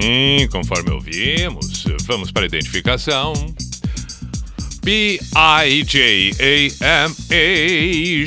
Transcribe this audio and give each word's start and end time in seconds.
sim, 0.00 0.48
conforme 0.48 0.90
ouvimos. 0.90 1.84
Vamos 2.06 2.30
para 2.30 2.44
a 2.44 2.46
identificação. 2.46 3.32
P-I-J-A-M-A 4.82 5.86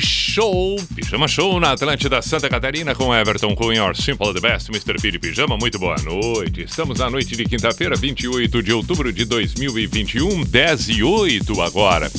Show, 0.00 0.76
Pijama 0.94 1.26
Show 1.26 1.58
na 1.58 1.72
Atlântida 1.72 2.20
Santa 2.20 2.50
Catarina 2.50 2.94
com 2.94 3.14
Everton 3.14 3.54
Cunha, 3.54 3.78
Your 3.78 3.96
Simple 3.96 4.34
the 4.34 4.40
Best, 4.40 4.68
Mr. 4.68 5.00
P 5.00 5.10
de 5.10 5.18
Pijama. 5.18 5.56
Muito 5.56 5.78
boa 5.78 5.96
noite. 6.02 6.64
Estamos 6.64 6.98
na 6.98 7.08
noite 7.08 7.34
de 7.34 7.44
quinta-feira, 7.46 7.96
28 7.96 8.62
de 8.62 8.72
outubro 8.74 9.10
de 9.10 9.24
2021, 9.24 10.44
10 10.44 10.88
e 10.90 11.02
8 11.02 11.62
agora. 11.62 12.10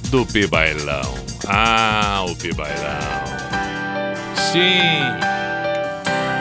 do 0.10 0.26
Pibailão. 0.26 1.14
Ah, 1.48 2.26
o 2.28 2.36
Pibailão. 2.36 3.00
Sim. 4.52 5.49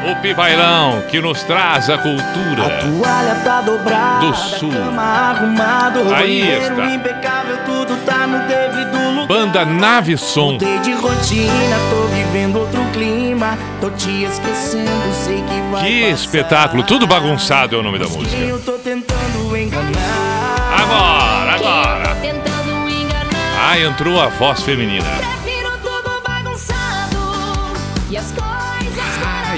O 0.06 0.14
Pibailão 0.22 1.02
que 1.10 1.20
nos 1.20 1.42
traz 1.42 1.90
a 1.90 1.98
cultura 1.98 2.66
A 2.66 2.78
toalha 2.82 3.34
tá 3.44 3.60
dobrada, 3.60 4.20
do 4.26 4.34
sul. 4.34 4.70
cama 4.70 5.02
arrumado, 5.02 6.14
Aí 6.14 6.40
está. 6.56 6.86
impecável, 6.86 7.58
tudo 7.66 7.96
tá 8.06 8.26
no 8.26 8.38
devido 8.46 9.10
lugar. 9.12 9.26
Banda 9.26 9.64
Nave 9.64 10.16
Som. 10.16 10.56
De 10.58 10.92
rotina, 10.92 11.76
tô 11.90 12.06
vivendo 12.14 12.60
outro 12.60 12.82
clima, 12.92 13.58
tô 13.80 13.90
te 13.90 14.22
esquecendo, 14.24 15.12
sei 15.12 15.42
que 15.42 15.60
vai 15.72 15.84
Que 15.84 16.00
passar. 16.02 16.14
espetáculo, 16.14 16.82
tudo 16.84 17.06
bagunçado 17.06 17.76
é 17.76 17.78
o 17.78 17.82
nome 17.82 17.98
da 17.98 18.06
música. 18.08 18.36
eu 18.36 18.58
tô 18.60 18.72
tentando 18.72 19.56
enganar. 19.56 20.78
Agora, 20.80 21.54
agora. 21.54 22.14
Tentando 22.22 22.88
enganar. 22.88 23.68
Ah, 23.70 23.78
entrou 23.78 24.20
a 24.20 24.28
voz 24.28 24.62
feminina. 24.62 25.04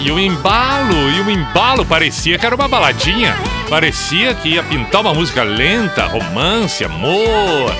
E 0.03 0.11
o 0.11 0.19
embalo, 0.19 1.11
e 1.11 1.21
o 1.21 1.31
embalo 1.31 1.84
parecia 1.84 2.38
que 2.38 2.47
era 2.47 2.55
uma 2.55 2.66
baladinha. 2.66 3.37
Parecia 3.69 4.34
que 4.34 4.50
ia 4.50 4.62
pintar 4.62 5.03
uma 5.03 5.12
música 5.12 5.43
lenta, 5.43 6.06
romance, 6.06 6.83
amor. 6.83 7.75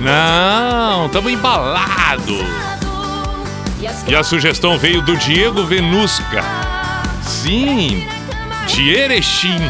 Não, 0.00 1.08
tamo 1.10 1.28
embalado. 1.28 2.38
E 4.08 4.14
a 4.16 4.22
sugestão 4.22 4.78
veio 4.78 5.02
do 5.02 5.16
Diego 5.16 5.64
Venusca. 5.64 6.42
Sim, 7.22 8.06
de 8.66 8.90
Erechim. 8.90 9.60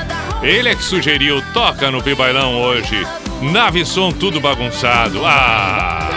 Ele 0.42 0.68
é 0.68 0.74
que 0.74 0.84
sugeriu, 0.84 1.42
toca 1.52 1.90
no 1.90 2.02
Pibailão 2.02 2.60
hoje. 2.62 3.06
Nave 3.42 3.84
som 3.84 4.12
tudo 4.12 4.40
bagunçado. 4.40 5.20
Ah, 5.24 6.08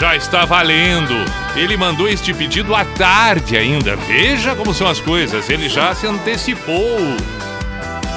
já 0.00 0.16
está 0.16 0.46
valendo. 0.46 1.14
Ele 1.54 1.76
mandou 1.76 2.08
este 2.08 2.32
pedido 2.32 2.74
à 2.74 2.86
tarde 2.86 3.54
ainda. 3.54 3.96
Veja 3.96 4.54
como 4.54 4.72
são 4.72 4.86
as 4.86 4.98
coisas. 4.98 5.50
Ele 5.50 5.68
já 5.68 5.94
se 5.94 6.06
antecipou. 6.06 6.98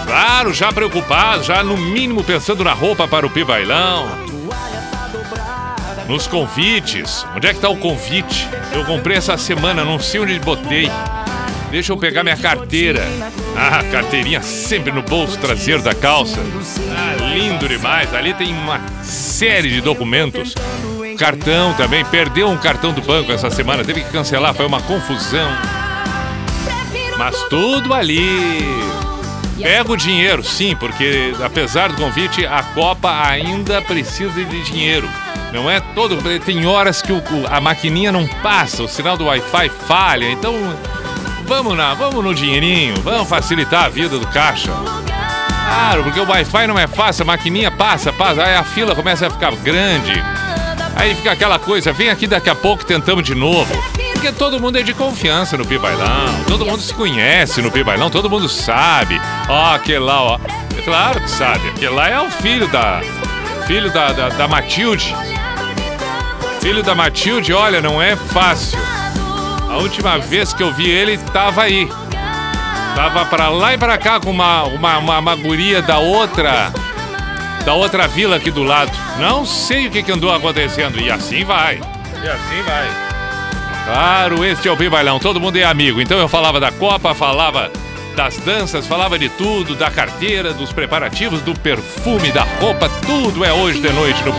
Claro, 0.05 0.53
já 0.53 0.72
preocupado, 0.72 1.43
já 1.43 1.61
no 1.61 1.75
mínimo 1.75 2.23
pensando 2.23 2.63
na 2.63 2.72
roupa 2.72 3.05
para 3.05 3.27
o 3.27 3.29
Pibailão. 3.29 4.07
Nos 6.07 6.25
convites. 6.25 7.25
Onde 7.35 7.47
é 7.47 7.53
que 7.53 7.59
tá 7.59 7.67
o 7.67 7.75
convite? 7.75 8.47
Eu 8.72 8.85
comprei 8.85 9.17
essa 9.17 9.38
semana, 9.38 9.83
não 9.83 9.99
sei 9.99 10.22
onde 10.22 10.39
botei. 10.39 10.89
Deixa 11.69 11.91
eu 11.91 11.97
pegar 11.97 12.23
minha 12.23 12.38
carteira. 12.38 13.03
Ah, 13.57 13.83
carteirinha 13.91 14.41
sempre 14.41 14.91
no 14.91 15.01
bolso 15.01 15.38
traseiro 15.38 15.81
da 15.81 15.93
calça. 15.93 16.39
Ah, 16.95 17.16
lindo 17.33 17.67
demais. 17.67 18.13
Ali 18.13 18.33
tem 18.33 18.53
uma 18.53 18.79
série 19.01 19.69
de 19.69 19.81
documentos. 19.81 20.53
Cartão 21.18 21.74
também. 21.74 22.03
Perdeu 22.06 22.50
um 22.50 22.57
cartão 22.57 22.91
do 22.94 23.01
banco 23.01 23.31
essa 23.31 23.50
semana. 23.50 23.84
Teve 23.84 24.01
que 24.01 24.12
cancelar. 24.12 24.53
Foi 24.53 24.66
uma 24.66 24.81
confusão. 24.81 25.50
Mas 27.18 27.35
tudo 27.50 27.94
ali. 27.94 28.84
Pega 29.62 29.91
o 29.91 29.96
dinheiro, 29.96 30.44
sim, 30.44 30.75
porque 30.75 31.34
apesar 31.41 31.88
do 31.90 31.96
convite, 31.96 32.46
a 32.46 32.62
Copa 32.63 33.09
ainda 33.25 33.81
precisa 33.81 34.44
de 34.44 34.63
dinheiro. 34.63 35.07
Não 35.53 35.69
é 35.69 35.79
todo. 35.79 36.18
Tem 36.40 36.66
horas 36.66 37.02
que 37.02 37.13
o- 37.13 37.23
a 37.50 37.62
maquininha 37.62 38.12
não 38.12 38.28
passa, 38.41 38.84
o 38.84 38.88
sinal 38.90 39.16
do 39.16 39.25
Wi-Fi 39.25 39.69
falha. 39.88 40.29
Então, 40.29 40.53
vamos 41.46 41.78
na, 41.78 41.94
vamos 41.94 42.22
no 42.23 42.34
dinheirinho, 42.34 42.96
vamos 43.03 43.29
facilitar 43.29 43.85
a 43.85 43.90
vida 43.90 44.18
do 44.18 44.28
caixa. 44.28 44.72
Claro, 45.69 46.03
porque 46.03 46.19
o 46.19 46.28
Wi-Fi 46.28 46.68
não 46.68 46.78
é 46.78 46.88
fácil, 46.88 47.22
a 47.23 47.25
maquininha 47.28 47.72
passa, 47.72 48.12
passa, 48.12 48.44
aí 48.44 48.56
a 48.56 48.63
fila 48.63 48.94
começa 48.96 49.28
a 49.28 49.29
ficar 49.29 49.52
grande. 49.57 50.12
Aí 50.95 51.15
fica 51.15 51.31
aquela 51.31 51.57
coisa, 51.57 51.91
vem 51.91 52.09
aqui 52.09 52.27
daqui 52.27 52.49
a 52.49 52.55
pouco 52.55 52.85
tentamos 52.85 53.23
de 53.23 53.33
novo. 53.33 53.73
Porque 54.13 54.31
todo 54.31 54.59
mundo 54.59 54.77
é 54.77 54.83
de 54.83 54.93
confiança 54.93 55.57
no 55.57 55.65
Pibailão, 55.65 56.43
todo 56.47 56.65
mundo 56.65 56.81
se 56.81 56.93
conhece 56.93 57.61
no 57.61 57.71
Pibailão, 57.71 58.09
todo 58.09 58.29
mundo 58.29 58.47
sabe. 58.47 59.19
Ó, 59.49 59.73
aquele 59.73 59.99
lá, 59.99 60.21
ó. 60.21 60.39
É 60.77 60.81
claro 60.81 61.19
que 61.19 61.29
sabe, 61.29 61.67
aquele 61.69 61.93
lá 61.93 62.09
é 62.09 62.21
o 62.21 62.29
filho 62.29 62.67
da. 62.67 63.01
Filho 63.67 63.91
da, 63.91 64.11
da, 64.11 64.29
da 64.29 64.47
Matilde. 64.47 65.16
Filho 66.61 66.84
da 66.84 66.96
Matilde, 66.96 67.53
olha, 67.53 67.81
não 67.81 68.01
é 68.01 68.16
fácil. 68.16 68.79
A 69.69 69.78
última 69.78 70.17
vez 70.19 70.53
que 70.53 70.61
eu 70.61 70.72
vi 70.72 70.89
ele, 70.89 71.17
tava 71.17 71.63
aí. 71.63 71.89
Tava 72.96 73.25
pra 73.25 73.49
lá 73.49 73.73
e 73.73 73.78
pra 73.78 73.97
cá 73.97 74.19
com 74.19 74.29
uma, 74.29 74.63
uma, 74.63 74.97
uma, 74.99 75.19
uma 75.19 75.35
da 75.85 75.97
outra. 75.97 76.72
Da 77.65 77.73
outra 77.73 78.07
vila 78.07 78.35
aqui 78.35 78.51
do 78.51 78.63
lado. 78.63 78.91
Não 79.19 79.45
sei 79.45 79.87
o 79.87 79.91
que, 79.91 80.03
que 80.03 80.11
andou 80.11 80.33
acontecendo. 80.33 80.99
E 80.99 81.09
assim 81.09 81.43
vai. 81.43 81.75
E 81.75 82.27
assim 82.27 82.61
vai. 82.65 83.13
Claro, 83.85 84.45
este 84.45 84.67
é 84.67 84.71
o 84.71 84.77
Pibailão. 84.77 85.19
Todo 85.19 85.39
mundo 85.39 85.57
é 85.57 85.63
amigo. 85.63 86.01
Então 86.01 86.17
eu 86.17 86.27
falava 86.27 86.59
da 86.59 86.71
Copa, 86.71 87.13
falava 87.13 87.71
das 88.15 88.37
danças, 88.37 88.85
falava 88.87 89.17
de 89.17 89.29
tudo, 89.29 89.75
da 89.75 89.89
carteira, 89.89 90.53
dos 90.53 90.71
preparativos, 90.71 91.41
do 91.41 91.53
perfume, 91.53 92.31
da 92.31 92.43
roupa. 92.43 92.89
Tudo 93.05 93.43
é 93.43 93.51
hoje 93.51 93.81
de 93.81 93.91
noite 93.91 94.23
no 94.23 94.33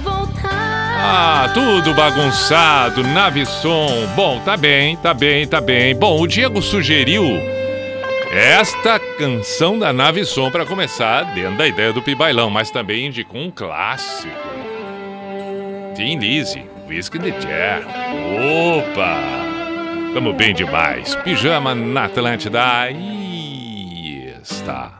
voltar. 0.00 0.50
Ah, 0.98 1.50
tudo 1.52 1.94
bagunçado, 1.94 3.02
nave 3.02 3.44
som. 3.46 4.06
Bom, 4.14 4.40
tá 4.44 4.56
bem, 4.56 4.96
tá 4.96 5.12
bem, 5.12 5.46
tá 5.46 5.60
bem. 5.60 5.94
Bom, 5.94 6.20
o 6.20 6.26
Diego 6.26 6.62
sugeriu 6.62 7.55
esta 8.38 8.98
canção 8.98 9.78
da 9.78 9.94
nave 9.94 10.22
som 10.26 10.50
para 10.50 10.66
começar 10.66 11.22
dentro 11.34 11.56
da 11.56 11.66
ideia 11.66 11.90
do 11.90 12.02
Pibailão, 12.02 12.50
mas 12.50 12.70
também 12.70 13.10
de 13.10 13.26
um 13.32 13.50
clássico. 13.50 14.28
Tim 15.94 16.18
Lizzy, 16.18 16.62
Whisky 16.86 17.18
the 17.18 17.30
Jam. 17.40 17.88
Opa! 18.76 19.18
Tamo 20.12 20.34
bem 20.34 20.52
demais. 20.52 21.14
Pijama 21.16 21.74
na 21.74 22.04
Atlântida. 22.04 22.90
E 22.90 24.34
está. 24.42 24.95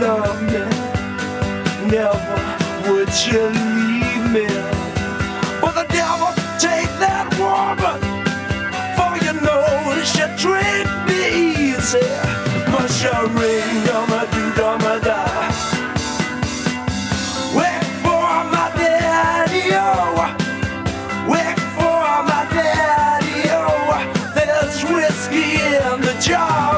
love 0.00 0.42
me. 0.42 0.64
Never 1.90 2.36
would 2.88 3.12
you 3.26 3.44
leave 3.48 4.24
me. 4.30 4.46
But 5.60 5.74
the 5.74 5.86
devil 5.92 6.32
take 6.58 6.90
that 7.04 7.26
woman, 7.38 8.00
for 8.96 9.12
you 9.24 9.34
know 9.40 9.64
she 10.04 10.24
treat 10.42 10.86
me 11.08 11.72
easy. 11.72 12.06
But 12.72 12.88
she 12.88 13.08
ring 13.38 13.84
dum 13.86 14.10
do 14.32 14.44
doo 14.56 15.00
da. 15.06 15.20
Wait 17.56 17.84
for 18.04 18.30
my 18.54 18.70
daddy, 18.76 19.64
oh. 19.72 20.36
Wait 21.28 21.58
for 21.76 22.06
my 22.30 22.42
daddy, 22.54 23.48
oh. 23.50 24.32
There's 24.34 24.82
whiskey 24.84 25.60
in 25.60 26.00
the 26.00 26.16
jar. 26.20 26.69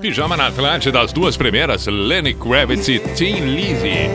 Pijama 0.00 0.34
na 0.34 0.46
Atlântida, 0.46 1.00
das 1.00 1.12
duas 1.12 1.36
primeiras, 1.36 1.86
Lenny 1.86 2.32
Kravitz 2.32 2.88
e 2.88 2.98
Tim 2.98 3.54
Lizzy. 3.54 4.08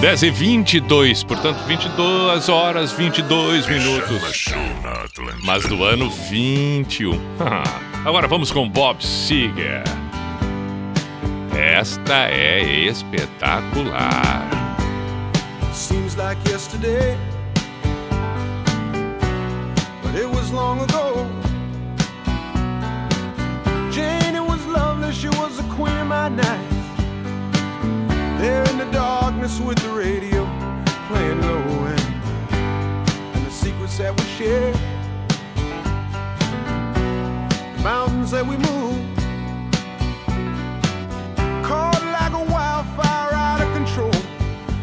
10 0.00 0.22
e 0.22 0.30
22, 0.30 1.24
portanto 1.24 1.58
22 1.66 2.48
horas 2.48 2.92
22 2.92 3.66
minutos. 3.66 4.44
Mas 5.42 5.64
do 5.64 5.82
ano 5.82 6.08
21. 6.10 7.18
Agora 8.06 8.28
vamos 8.28 8.52
com 8.52 8.68
Bob 8.68 9.04
Seger. 9.04 9.82
Esta 11.56 12.28
é 12.28 12.62
espetacular. 12.86 14.46
Seems 15.72 16.14
like 16.14 16.38
yesterday, 16.48 17.16
but 20.04 20.14
it 20.14 20.28
was 20.28 20.52
long 20.52 20.80
ago. 20.82 21.43
she 25.14 25.28
was 25.28 25.60
a 25.60 25.62
queen 25.74 25.96
of 25.96 26.08
my 26.08 26.28
night. 26.28 26.70
There 28.40 28.64
in 28.70 28.78
the 28.78 28.88
darkness 28.90 29.60
with 29.60 29.78
the 29.78 29.90
radio 29.90 30.44
playing 31.08 31.40
low 31.40 31.62
end. 31.86 32.00
And 33.34 33.46
the 33.46 33.50
secrets 33.50 33.96
that 33.98 34.12
we 34.18 34.24
shared. 34.36 34.74
The 37.76 37.82
mountains 37.82 38.32
that 38.32 38.44
we 38.44 38.56
moved. 38.56 39.18
Caught 41.64 42.02
like 42.18 42.32
a 42.32 42.44
wildfire 42.52 43.34
out 43.34 43.60
of 43.62 43.72
control. 43.72 44.22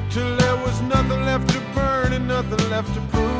Till 0.10 0.38
there 0.38 0.56
was 0.56 0.82
nothing 0.84 1.26
left 1.26 1.50
to 1.50 1.60
burn 1.76 2.14
and 2.14 2.28
nothing 2.28 2.70
left 2.70 2.94
to 2.94 3.02
prove. 3.12 3.31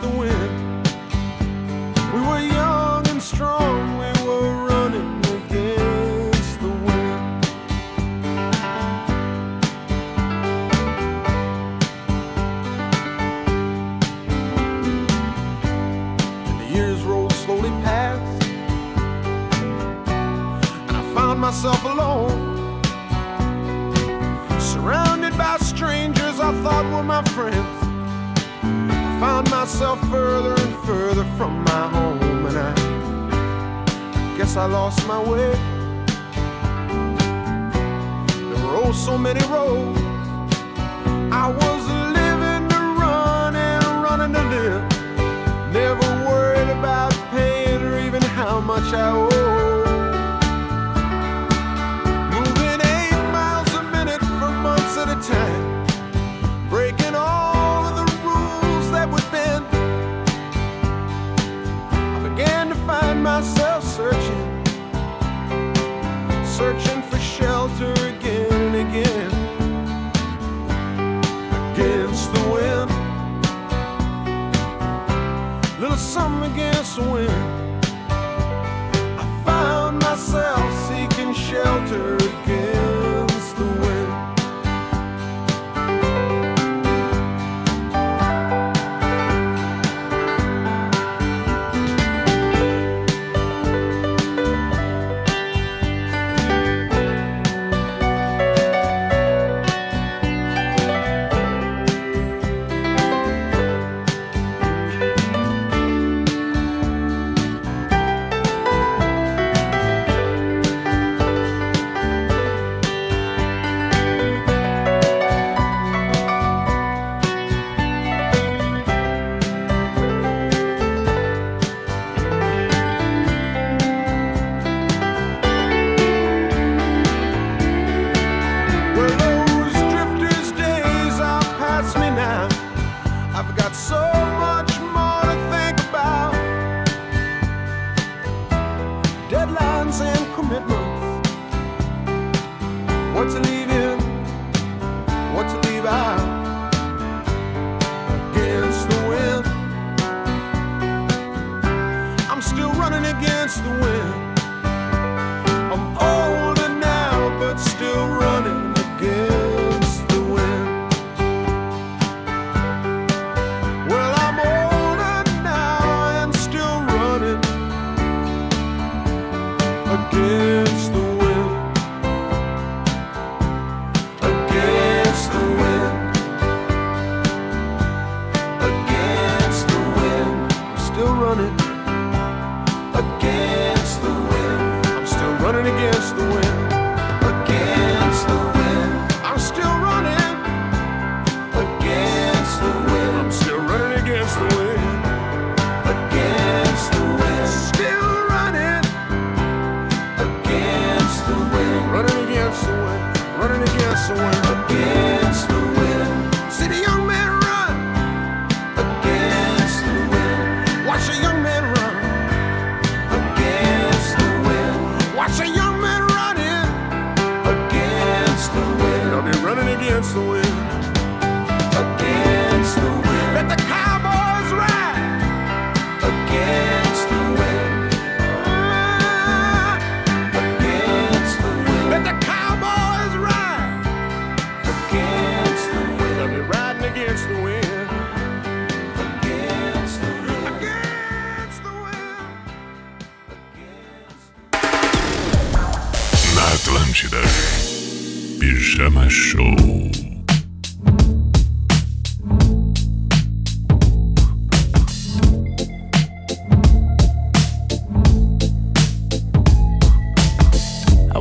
the 0.00 0.08
wind. 0.08 0.86
We 2.14 2.20
were 2.20 2.40
young 2.40 3.06
and 3.08 3.22
strong, 3.22 3.98
we 3.98 4.10
were 4.26 4.66
running 4.66 5.18
against 5.38 6.60
the 6.60 6.68
wind. 6.68 7.44
And 16.46 16.60
the 16.60 16.68
years 16.74 17.02
rolled 17.02 17.32
slowly 17.32 17.70
past, 17.82 18.42
and 20.88 20.96
I 20.96 21.02
found 21.14 21.40
myself 21.40 21.84
alone. 21.84 22.37
found 29.20 29.50
myself 29.50 29.98
further 30.10 30.54
and 30.54 30.74
further 30.86 31.24
from 31.36 31.64
my 31.64 31.88
home, 31.88 32.46
and 32.46 32.56
I 32.56 32.72
guess 34.36 34.56
I 34.56 34.66
lost 34.66 35.04
my 35.08 35.18
way. 35.20 35.50
There 38.48 38.64
were 38.64 38.76
oh 38.84 38.92
so 38.92 39.18
many 39.18 39.40
roads. 39.48 40.00
I 41.32 41.48
was 41.48 41.82
living 42.18 42.68
to 42.68 42.78
run 43.02 43.56
and 43.56 43.84
running 44.04 44.32
to 44.34 44.42
live, 44.54 44.82
never 45.72 46.08
worried 46.28 46.70
about 46.78 47.12
paying 47.32 47.82
or 47.82 47.98
even 47.98 48.22
how 48.22 48.60
much 48.60 48.92
I 48.94 49.10
owe. 49.10 49.87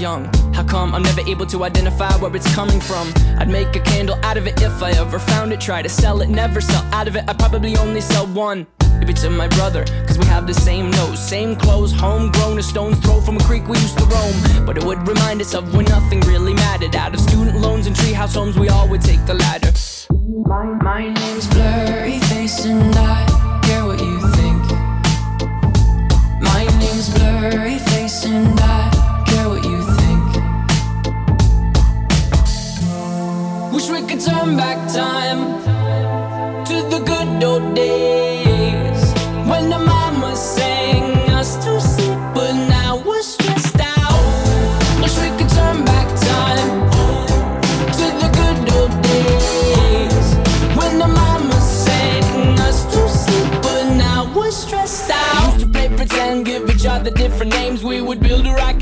young. 0.00 0.24
How 0.54 0.64
come 0.64 0.94
I'm 0.94 1.02
never 1.02 1.20
able 1.20 1.46
to 1.46 1.64
identify 1.64 2.10
where 2.16 2.34
it's 2.34 2.52
coming 2.54 2.80
from? 2.80 3.12
I'd 3.38 3.48
make 3.48 3.76
a 3.76 3.80
candle 3.80 4.16
out 4.22 4.38
of 4.38 4.46
it 4.46 4.60
if 4.62 4.82
I 4.82 4.92
ever 4.92 5.18
found 5.18 5.52
it. 5.52 5.60
Try 5.60 5.82
to 5.82 5.88
sell 5.88 6.22
it, 6.22 6.30
never 6.30 6.60
sell 6.60 6.82
out 6.92 7.06
of 7.06 7.16
it. 7.16 7.24
I 7.28 7.34
probably 7.34 7.76
only 7.76 8.00
sell 8.00 8.26
one. 8.26 8.66
Maybe 8.98 9.12
to 9.14 9.30
my 9.30 9.48
brother, 9.48 9.84
cause 10.06 10.18
we 10.18 10.26
have 10.26 10.46
the 10.46 10.54
same 10.54 10.90
nose, 10.90 11.18
same 11.18 11.56
clothes, 11.56 11.92
homegrown, 11.92 12.58
a 12.58 12.62
stone's 12.62 12.98
throw 12.98 13.20
from 13.20 13.36
a 13.36 13.44
creek 13.44 13.66
we 13.68 13.78
used 13.78 13.98
to 13.98 14.04
roam. 14.04 14.66
But 14.66 14.76
it 14.78 14.84
would 14.84 15.06
remind 15.06 15.40
us 15.40 15.54
of 15.54 15.74
when 15.74 15.86
nothing 15.86 16.20
really 16.20 16.54
mattered. 16.54 16.96
Out 16.96 17.14
of 17.14 17.20
student 17.20 17.60
loans 17.60 17.86
and 17.86 17.94
treehouse 17.94 18.34
homes, 18.34 18.58
we 18.58 18.68
all 18.68 18.88
would 18.88 19.02
take 19.02 19.24
the 19.26 19.34
ladder. 19.34 19.72
My, 20.46 20.64
my 20.82 21.12
name's 21.12 21.46
Blurry 21.48 22.18
Face 22.20 22.64
and 22.64 22.94
I 22.96 23.39
could 34.10 34.20
turn 34.20 34.56
back 34.56 34.76
time 34.92 35.62
to 36.64 36.74
the 36.90 36.98
good 37.06 37.44
old 37.44 37.76
days 37.76 39.02
when 39.48 39.70
the 39.70 39.78
mama 39.78 40.34
sang 40.34 41.30
us 41.30 41.54
to 41.64 41.80
sleep, 41.80 42.18
but 42.34 42.52
now 42.68 43.00
we're 43.06 43.22
stressed 43.22 43.78
out. 43.78 45.00
Wish 45.00 45.16
we 45.16 45.28
could 45.38 45.48
turn 45.50 45.84
back 45.84 46.08
time 46.28 46.90
to 47.98 48.06
the 48.22 48.28
good 48.38 48.74
old 48.74 48.94
days 49.00 50.26
when 50.76 50.98
the 50.98 51.06
mama 51.06 51.60
sang 51.60 52.58
us 52.58 52.86
to 52.92 53.08
sleep, 53.08 53.62
but 53.62 53.94
now 53.94 54.28
we're 54.34 54.50
stressed 54.50 55.10
out. 55.10 55.52
Used 55.52 55.60
to 55.60 55.66
play 55.68 55.88
pretend, 55.88 56.46
give 56.46 56.68
each 56.68 56.84
other 56.84 57.12
different 57.12 57.52
names. 57.52 57.84
We 57.84 58.00
would 58.00 58.20
rocket 58.20 58.29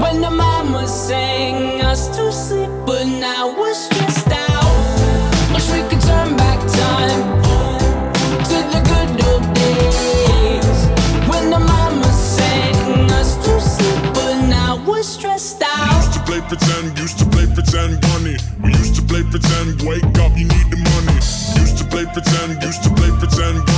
when 0.00 0.20
the 0.20 0.30
mama 0.30 0.86
sang 0.88 1.80
us 1.82 2.08
to 2.16 2.32
sleep, 2.32 2.70
but 2.86 3.04
now 3.04 3.54
we're 3.58 3.74
stressed 3.74 4.28
out. 4.30 4.74
Wish 5.52 5.70
we 5.70 5.80
could 5.88 6.00
turn 6.00 6.36
back 6.36 6.58
time 6.82 7.22
to 8.50 8.56
the 8.72 8.80
good 8.90 9.10
old 9.28 9.46
days 9.54 10.78
when 11.28 11.50
the 11.50 11.60
mama 11.60 12.10
sang 12.12 13.10
us 13.12 13.36
to 13.44 13.60
sleep, 13.60 14.14
but 14.14 14.34
now 14.48 14.82
we're 14.86 15.02
stressed 15.02 15.62
out. 15.62 15.94
Used 15.96 16.14
to 16.14 16.20
play 16.20 16.40
pretend, 16.40 16.98
used 16.98 17.18
to 17.18 17.26
play 17.26 17.46
pretend 17.54 18.00
bunny. 18.00 18.36
We 18.62 18.70
used 18.70 18.96
to 18.96 19.02
play 19.02 19.22
pretend, 19.22 19.82
wake 19.82 20.04
up, 20.18 20.32
you 20.36 20.46
need 20.48 20.68
the 20.70 20.80
money. 20.90 21.18
Used 21.60 21.78
to 21.78 21.84
play 21.84 22.04
pretend, 22.06 22.62
used 22.62 22.82
to 22.82 22.90
play 22.90 23.10
pretend 23.18 23.73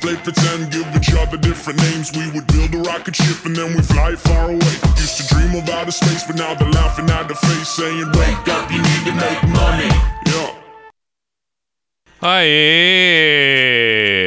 play 0.00 0.16
pretend, 0.16 0.72
give 0.72 0.88
each 0.96 1.12
other 1.14 1.36
different 1.36 1.78
names. 1.82 2.10
We 2.12 2.30
would 2.32 2.46
build 2.48 2.74
a 2.74 2.78
rocket 2.90 3.14
ship 3.14 3.44
and 3.44 3.54
then 3.54 3.74
we 3.76 3.82
fly 3.82 4.16
far 4.16 4.46
away. 4.50 4.74
Used 4.96 5.16
to 5.20 5.26
dream 5.34 5.54
of 5.54 5.68
outer 5.68 5.92
space, 5.92 6.24
but 6.24 6.36
now 6.36 6.54
they're 6.54 6.70
laughing 6.70 7.08
at 7.10 7.28
the 7.28 7.34
face, 7.34 7.68
saying, 7.68 8.06
Wake 8.16 8.48
up, 8.48 8.70
you 8.72 8.82
need 8.82 9.04
to 9.04 9.12
make 9.14 9.42
money. 9.48 9.90
Yeah. 10.26 10.54
Aê! 12.22 13.60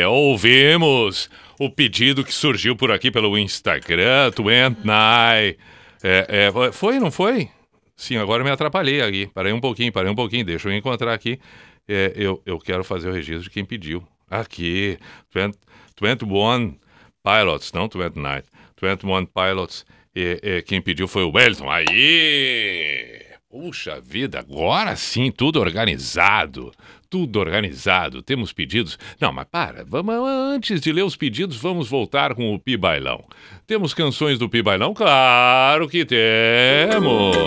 Ouvimos 0.07 1.29
o 1.59 1.69
pedido 1.69 2.23
que 2.23 2.33
surgiu 2.33 2.75
por 2.75 2.91
aqui 2.91 3.11
pelo 3.11 3.37
Instagram, 3.37 4.31
Twent 4.31 4.79
Night. 4.83 5.59
É, 6.03 6.47
é, 6.47 6.51
foi, 6.71 6.99
não 6.99 7.11
foi? 7.11 7.49
Sim, 7.95 8.17
agora 8.17 8.43
me 8.43 8.49
atrapalhei 8.49 9.01
aqui. 9.01 9.29
Parei 9.33 9.53
um 9.53 9.61
pouquinho, 9.61 9.91
parei 9.91 10.11
um 10.11 10.15
pouquinho. 10.15 10.43
Deixa 10.43 10.67
eu 10.67 10.73
encontrar 10.73 11.13
aqui. 11.13 11.39
É, 11.87 12.11
eu, 12.15 12.41
eu 12.45 12.57
quero 12.59 12.83
fazer 12.83 13.09
o 13.09 13.13
registro 13.13 13.43
de 13.43 13.49
quem 13.49 13.63
pediu. 13.63 14.03
Aqui, 14.39 14.97
20, 15.33 15.57
21 16.01 16.75
Pilots, 17.23 17.71
não 17.71 17.87
29. 17.87 18.43
21 18.81 19.25
Pilots. 19.25 19.85
E, 20.15 20.39
e 20.43 20.61
quem 20.63 20.81
pediu 20.81 21.07
foi 21.07 21.23
o 21.23 21.31
Wellington. 21.31 21.69
Aí! 21.69 23.23
Puxa 23.49 24.01
vida, 24.01 24.39
agora 24.39 24.95
sim, 24.95 25.29
tudo 25.29 25.59
organizado. 25.59 26.71
Tudo 27.07 27.39
organizado. 27.39 28.23
Temos 28.23 28.51
pedidos. 28.51 28.97
Não, 29.21 29.31
mas 29.31 29.45
para. 29.45 29.85
Vamos, 29.87 30.15
antes 30.27 30.81
de 30.81 30.91
ler 30.91 31.03
os 31.03 31.15
pedidos, 31.15 31.57
vamos 31.57 31.87
voltar 31.87 32.33
com 32.33 32.55
o 32.55 32.59
Pi 32.59 32.75
Bailão. 32.75 33.23
Temos 33.67 33.93
canções 33.93 34.39
do 34.39 34.49
Pi 34.49 34.63
Bailão? 34.63 34.95
Claro 34.95 35.87
que 35.87 36.03
temos. 36.03 37.37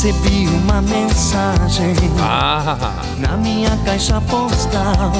Recebi 0.00 0.46
uma 0.46 0.80
mensagem 0.80 1.92
Ah, 2.20 3.02
na 3.16 3.36
minha 3.36 3.76
caixa 3.84 4.20
postal. 4.20 5.10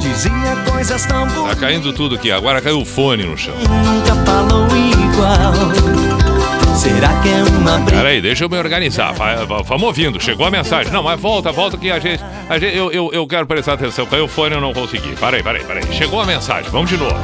Dizia 0.00 0.56
coisas 0.72 1.04
tão 1.04 1.28
tá 1.28 1.34
bonitas, 1.34 1.60
caindo 1.60 1.92
tudo 1.92 2.14
aqui. 2.14 2.32
Agora 2.32 2.62
caiu 2.62 2.80
o 2.80 2.86
fone 2.86 3.24
no 3.24 3.36
chão. 3.36 3.52
nunca 3.58 4.14
falou 4.24 4.64
igual. 4.64 5.52
Será 6.74 7.08
que 7.20 7.28
é 7.28 7.42
uma 7.42 7.76
briga? 7.80 8.00
Peraí, 8.00 8.22
deixa 8.22 8.44
eu 8.44 8.48
me 8.48 8.56
organizar. 8.56 9.12
Vamos 9.66 9.82
ouvindo. 9.82 10.18
Chegou 10.18 10.46
a 10.46 10.50
mensagem. 10.50 10.90
Não, 10.90 11.02
mas 11.02 11.20
volta, 11.20 11.52
volta 11.52 11.76
que 11.76 11.90
a 11.90 11.98
gente. 11.98 12.24
A 12.48 12.58
gente 12.58 12.74
eu, 12.74 12.90
eu, 12.90 13.10
eu 13.12 13.26
quero 13.26 13.46
prestar 13.46 13.74
atenção. 13.74 14.06
Caiu 14.06 14.24
o 14.24 14.28
fone 14.28 14.54
eu 14.54 14.60
não 14.62 14.72
consegui. 14.72 15.14
Peraí, 15.16 15.42
peraí, 15.42 15.62
peraí. 15.62 15.82
Chegou 15.92 16.18
a 16.18 16.24
mensagem. 16.24 16.70
Vamos 16.70 16.88
de 16.88 16.96
novo. 16.96 17.14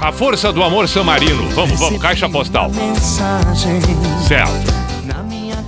A 0.00 0.10
força 0.12 0.50
do 0.50 0.62
amor 0.62 0.88
Samarino. 0.88 1.46
Vamos, 1.50 1.78
vamos. 1.78 2.00
Caixa 2.00 2.26
postal. 2.26 2.70
Certo. 4.26 4.87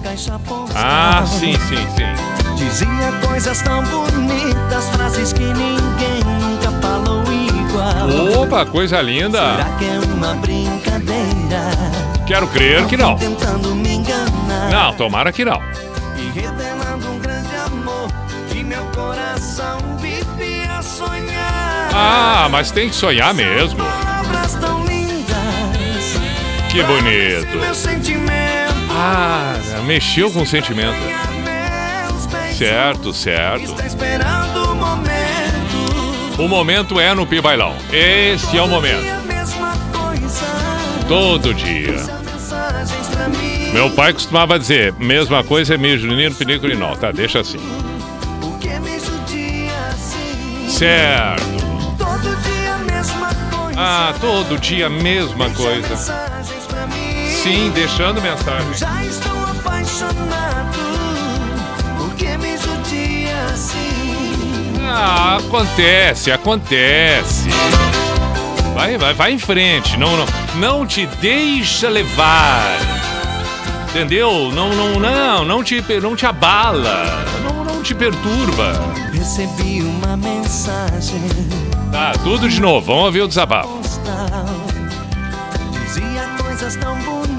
Caixa 0.03 0.39
postal. 0.41 0.77
Ah, 0.77 1.25
sim, 1.27 1.55
sim, 1.69 1.87
sim. 1.97 2.55
Dizia 2.57 3.13
coisas 3.27 3.63
tão 3.63 3.83
bonitas, 3.85 4.89
frases 4.91 5.33
que 5.33 5.45
ninguém 5.45 6.21
nunca 6.25 6.71
falou 6.81 7.23
igual. 7.33 8.43
Opa, 8.43 8.67
coisa 8.67 9.01
linda. 9.01 9.57
Será 9.57 9.71
que 9.79 9.85
é 9.87 9.99
uma 10.15 10.35
brincadeira? 10.35 11.71
Quero 12.27 12.47
crer 12.49 12.87
que 12.87 12.97
não. 12.97 13.17
Tentando 13.17 13.75
me 13.75 13.95
enganar. 13.95 14.71
Não, 14.71 14.95
tomara 14.95 15.33
que 15.33 15.45
não. 15.45 15.61
E 16.17 16.31
revelando 16.39 17.11
um 17.11 17.19
grande 17.19 17.55
amor 17.67 18.09
que 18.51 18.63
meu 18.63 18.85
coração 18.87 19.79
vivia 19.99 20.83
sonhar. 20.83 21.91
Ah, 21.93 22.49
mas 22.51 22.71
tem 22.71 22.89
que 22.89 22.95
sonhar 22.95 23.33
mesmo. 23.35 23.81
Que 26.71 26.85
bonito. 26.85 27.59
Meu 27.59 27.75
sentimento. 27.75 28.50
Ah, 29.03 29.55
mexeu 29.87 30.31
com 30.31 30.43
o 30.43 30.47
sentimento. 30.47 30.99
Certo, 32.53 33.15
certo. 33.15 33.73
Está 33.73 33.87
esperando 33.87 34.73
o 34.73 34.75
momento. 34.75 36.43
O 36.43 36.47
momento 36.47 37.01
é 37.01 37.15
no 37.15 37.27
Pi 37.27 37.41
Bailão. 37.41 37.75
Esse 37.91 38.59
é 38.59 38.63
o 38.63 38.69
momento. 38.69 39.03
Todo 41.09 41.55
dia. 41.55 41.97
Meu 43.73 43.89
pai 43.93 44.13
costumava 44.13 44.59
dizer, 44.59 44.93
mesma 44.99 45.43
coisa 45.43 45.77
é 45.77 45.79
mijo, 45.79 46.07
menino, 46.07 46.35
pinico 46.35 46.67
e 46.67 46.75
nó. 46.75 46.95
Tá, 46.95 47.11
deixa 47.11 47.41
assim. 47.41 47.59
Assim? 49.89 50.69
Certo. 50.69 51.61
Ah, 53.79 54.13
todo 54.21 54.59
dia 54.59 54.89
a 54.89 54.91
mesma 54.91 55.49
coisa. 55.51 56.40
Sim, 57.43 57.71
deixando 57.75 58.21
mensagem. 58.21 58.75
Já 58.75 59.05
estou 59.05 59.33
apaixonado. 59.45 60.79
Por 61.99 62.15
que 62.15 62.37
me 62.37 62.57
judia 62.59 63.45
assim? 63.53 64.75
Ah, 64.83 65.39
acontece, 65.39 66.31
acontece. 66.33 67.49
Vai, 68.75 68.97
vai, 68.99 69.15
vai 69.15 69.33
em 69.33 69.39
frente. 69.39 69.97
Não, 69.97 70.17
não, 70.17 70.27
não 70.57 70.87
te 70.87 71.07
deixa 71.21 71.89
levar. 71.89 72.79
Entendeu? 73.89 74.51
Não, 74.53 74.69
não, 74.71 75.01
não, 75.01 75.45
não 75.45 75.65
te, 75.65 75.83
não 76.01 76.15
te 76.15 76.27
abala. 76.27 77.25
Não, 77.43 77.65
não 77.65 77.83
te 77.83 77.95
perturba. 77.95 78.73
Recebi 79.13 79.83
uma 79.83 80.17
mensagem 80.17 81.21
Tá, 81.91 82.13
tudo 82.23 82.49
de 82.49 82.61
novo. 82.61 82.87
Vamos 82.87 83.05
ouvir 83.07 83.23
o 83.23 83.29
desabafo. 83.29 83.81
Dizia 85.73 86.23
coisas 86.41 86.77
tão 86.77 86.95
bonitas, 87.03 87.30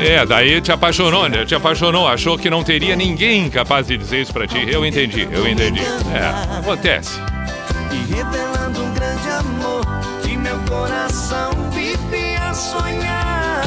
É, 0.00 0.24
daí 0.24 0.60
te 0.60 0.70
apaixonou, 0.70 1.28
né? 1.28 1.44
Te 1.44 1.54
apaixonou, 1.54 2.06
achou 2.06 2.38
que 2.38 2.48
não 2.48 2.62
teria 2.62 2.94
ninguém 2.94 3.50
capaz 3.50 3.86
de 3.86 3.96
dizer 3.96 4.22
isso 4.22 4.32
pra 4.32 4.46
ti. 4.46 4.66
Eu 4.68 4.86
entendi, 4.86 5.28
eu 5.30 5.46
entendi. 5.46 5.80
É, 5.80 6.58
acontece. 6.58 7.20
E 7.92 8.14
revelando 8.14 8.82
um 8.82 8.94
grande 8.94 9.28
amor 9.30 9.84
que 10.22 10.36
meu 10.36 10.58
coração 10.68 11.50
vivia 11.72 12.38
a 12.48 12.54
sonhar. 12.54 13.62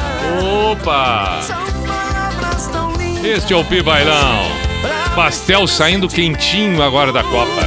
Opa! 0.72 1.40
Este 3.22 3.52
é 3.52 3.56
o 3.56 3.64
Pi 3.64 3.82
Bailão. 3.82 4.42
Pastel 5.14 5.66
saindo 5.66 6.08
quentinho 6.08 6.82
agora 6.82 7.12
da 7.12 7.22
Copa. 7.22 7.62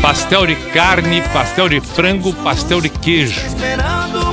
Pastel 0.00 0.46
de 0.46 0.56
carne, 0.72 1.22
pastel 1.32 1.68
de 1.68 1.80
frango, 1.80 2.32
pastel 2.34 2.80
de 2.80 2.88
queijo. 2.88 3.40
esperando. 3.46 4.23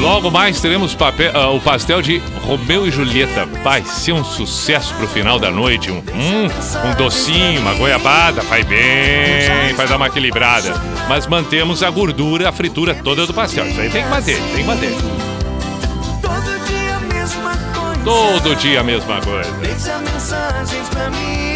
Logo 0.00 0.30
mais 0.30 0.60
teremos 0.60 0.94
papel- 0.94 1.32
ah, 1.34 1.50
o 1.50 1.60
pastel 1.60 2.00
de 2.00 2.22
Romeu 2.44 2.86
e 2.86 2.90
Julieta. 2.90 3.46
Vai 3.64 3.82
ser 3.84 4.12
um 4.12 4.22
sucesso 4.24 4.94
pro 4.94 5.08
final 5.08 5.38
da 5.40 5.50
noite. 5.50 5.90
Um, 5.90 5.96
hum, 5.98 6.48
um 6.88 6.94
docinho, 6.94 7.60
uma 7.60 7.74
goiabada, 7.74 8.40
vai 8.42 8.62
bem, 8.62 9.74
vai 9.74 9.88
dar 9.88 9.96
uma 9.96 10.06
equilibrada. 10.06 10.72
Mas 11.08 11.26
mantemos 11.26 11.82
a 11.82 11.90
gordura, 11.90 12.48
a 12.48 12.52
fritura 12.52 12.94
toda 12.94 13.26
do 13.26 13.34
pastel. 13.34 13.66
Isso 13.66 13.80
aí 13.80 13.90
tem 13.90 14.02
que 14.04 14.08
manter, 14.08 14.36
tem 14.40 14.56
que 14.56 14.62
manter. 14.64 14.96
Todo 16.22 16.66
dia 16.66 16.94
a 16.96 17.00
mesma 17.14 17.50
coisa. 17.74 18.04
Todo 18.04 18.56
dia 18.56 18.80
a 18.80 18.84
mesma 18.84 19.20
coisa. 19.20 19.50
Deixa 19.60 19.98
mensagens 19.98 20.88
pra 20.90 21.10
mim. 21.10 21.47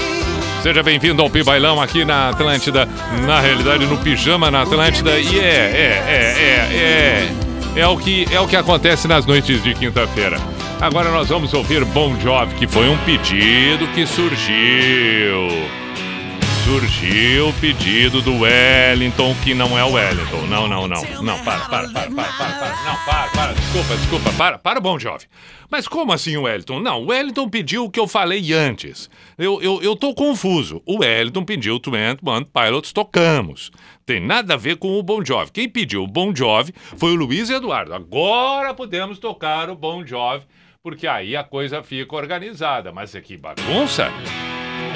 Seja 0.62 0.80
bem-vindo 0.80 1.20
ao 1.20 1.28
Pi 1.28 1.42
Bailão 1.42 1.82
aqui 1.82 2.04
na 2.04 2.28
Atlântida. 2.28 2.88
Na 3.26 3.40
realidade, 3.40 3.84
no 3.84 3.98
Pijama 3.98 4.48
na 4.48 4.62
Atlântida. 4.62 5.18
E 5.18 5.40
é, 5.40 5.42
é, 5.42 6.04
é, 6.06 6.22
é, 6.38 7.28
é. 7.74 7.80
É 7.80 7.86
o 7.88 7.96
que, 7.96 8.28
é 8.30 8.38
o 8.38 8.46
que 8.46 8.54
acontece 8.54 9.08
nas 9.08 9.26
noites 9.26 9.60
de 9.60 9.74
quinta-feira. 9.74 10.38
Agora 10.80 11.10
nós 11.10 11.28
vamos 11.28 11.52
ouvir 11.52 11.84
Bon 11.86 12.14
Jovi, 12.20 12.54
que 12.54 12.68
foi 12.68 12.88
um 12.88 12.96
pedido 12.98 13.88
que 13.88 14.06
surgiu. 14.06 15.48
Surgiu 16.64 17.48
o 17.48 17.52
pedido 17.54 18.22
do 18.22 18.38
Wellington, 18.38 19.34
que 19.42 19.52
não 19.52 19.76
é 19.76 19.82
o 19.82 19.94
Wellington. 19.94 20.46
Não, 20.46 20.68
não, 20.68 20.86
não. 20.86 21.02
Não, 21.20 21.44
para, 21.44 21.60
para, 21.66 21.88
para, 21.88 22.08
para, 22.08 22.32
para, 22.32 22.52
para. 22.52 22.84
Não, 22.84 23.04
para, 23.04 23.28
para. 23.30 23.52
Desculpa, 23.52 23.96
desculpa. 23.96 24.32
Para, 24.34 24.58
para 24.58 24.78
o 24.78 24.82
Bon 24.82 24.96
Jovi. 24.96 25.26
Mas 25.68 25.88
como 25.88 26.12
assim 26.12 26.36
o 26.36 26.42
Wellington? 26.42 26.78
Não, 26.78 27.02
o 27.02 27.06
Wellington 27.06 27.48
pediu 27.48 27.84
o 27.84 27.90
que 27.90 27.98
eu 27.98 28.06
falei 28.06 28.52
antes. 28.52 29.10
Eu, 29.36 29.60
eu, 29.60 29.82
eu 29.82 29.96
tô 29.96 30.14
confuso. 30.14 30.80
O 30.86 31.00
Wellington 31.00 31.44
pediu 31.44 31.80
21 31.84 32.44
Pilots, 32.44 32.92
tocamos. 32.92 33.72
Tem 34.06 34.20
nada 34.20 34.54
a 34.54 34.56
ver 34.56 34.76
com 34.76 34.96
o 34.96 35.02
Bon 35.02 35.24
Jovi. 35.24 35.50
Quem 35.50 35.68
pediu 35.68 36.04
o 36.04 36.06
Bon 36.06 36.32
Jovi 36.34 36.72
foi 36.96 37.10
o 37.10 37.16
Luiz 37.16 37.50
Eduardo. 37.50 37.92
Agora 37.92 38.72
podemos 38.72 39.18
tocar 39.18 39.68
o 39.68 39.74
Bon 39.74 40.06
Jovi, 40.06 40.44
porque 40.80 41.08
aí 41.08 41.34
a 41.34 41.42
coisa 41.42 41.82
fica 41.82 42.14
organizada. 42.14 42.92
Mas 42.92 43.16
aqui 43.16 43.36
bagunça? 43.36 44.12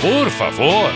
Por 0.00 0.30
favor. 0.30 0.92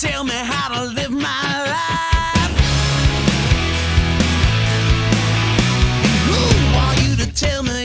Tell 0.00 0.22
me 0.22 0.32
how 0.32 0.68
to 0.68 0.84
live 0.92 1.10
my 1.10 1.64
life? 1.74 2.54
Who 6.28 6.42
are 6.76 6.94
you 7.02 7.16
to 7.16 7.26
tell 7.34 7.64
me 7.64 7.77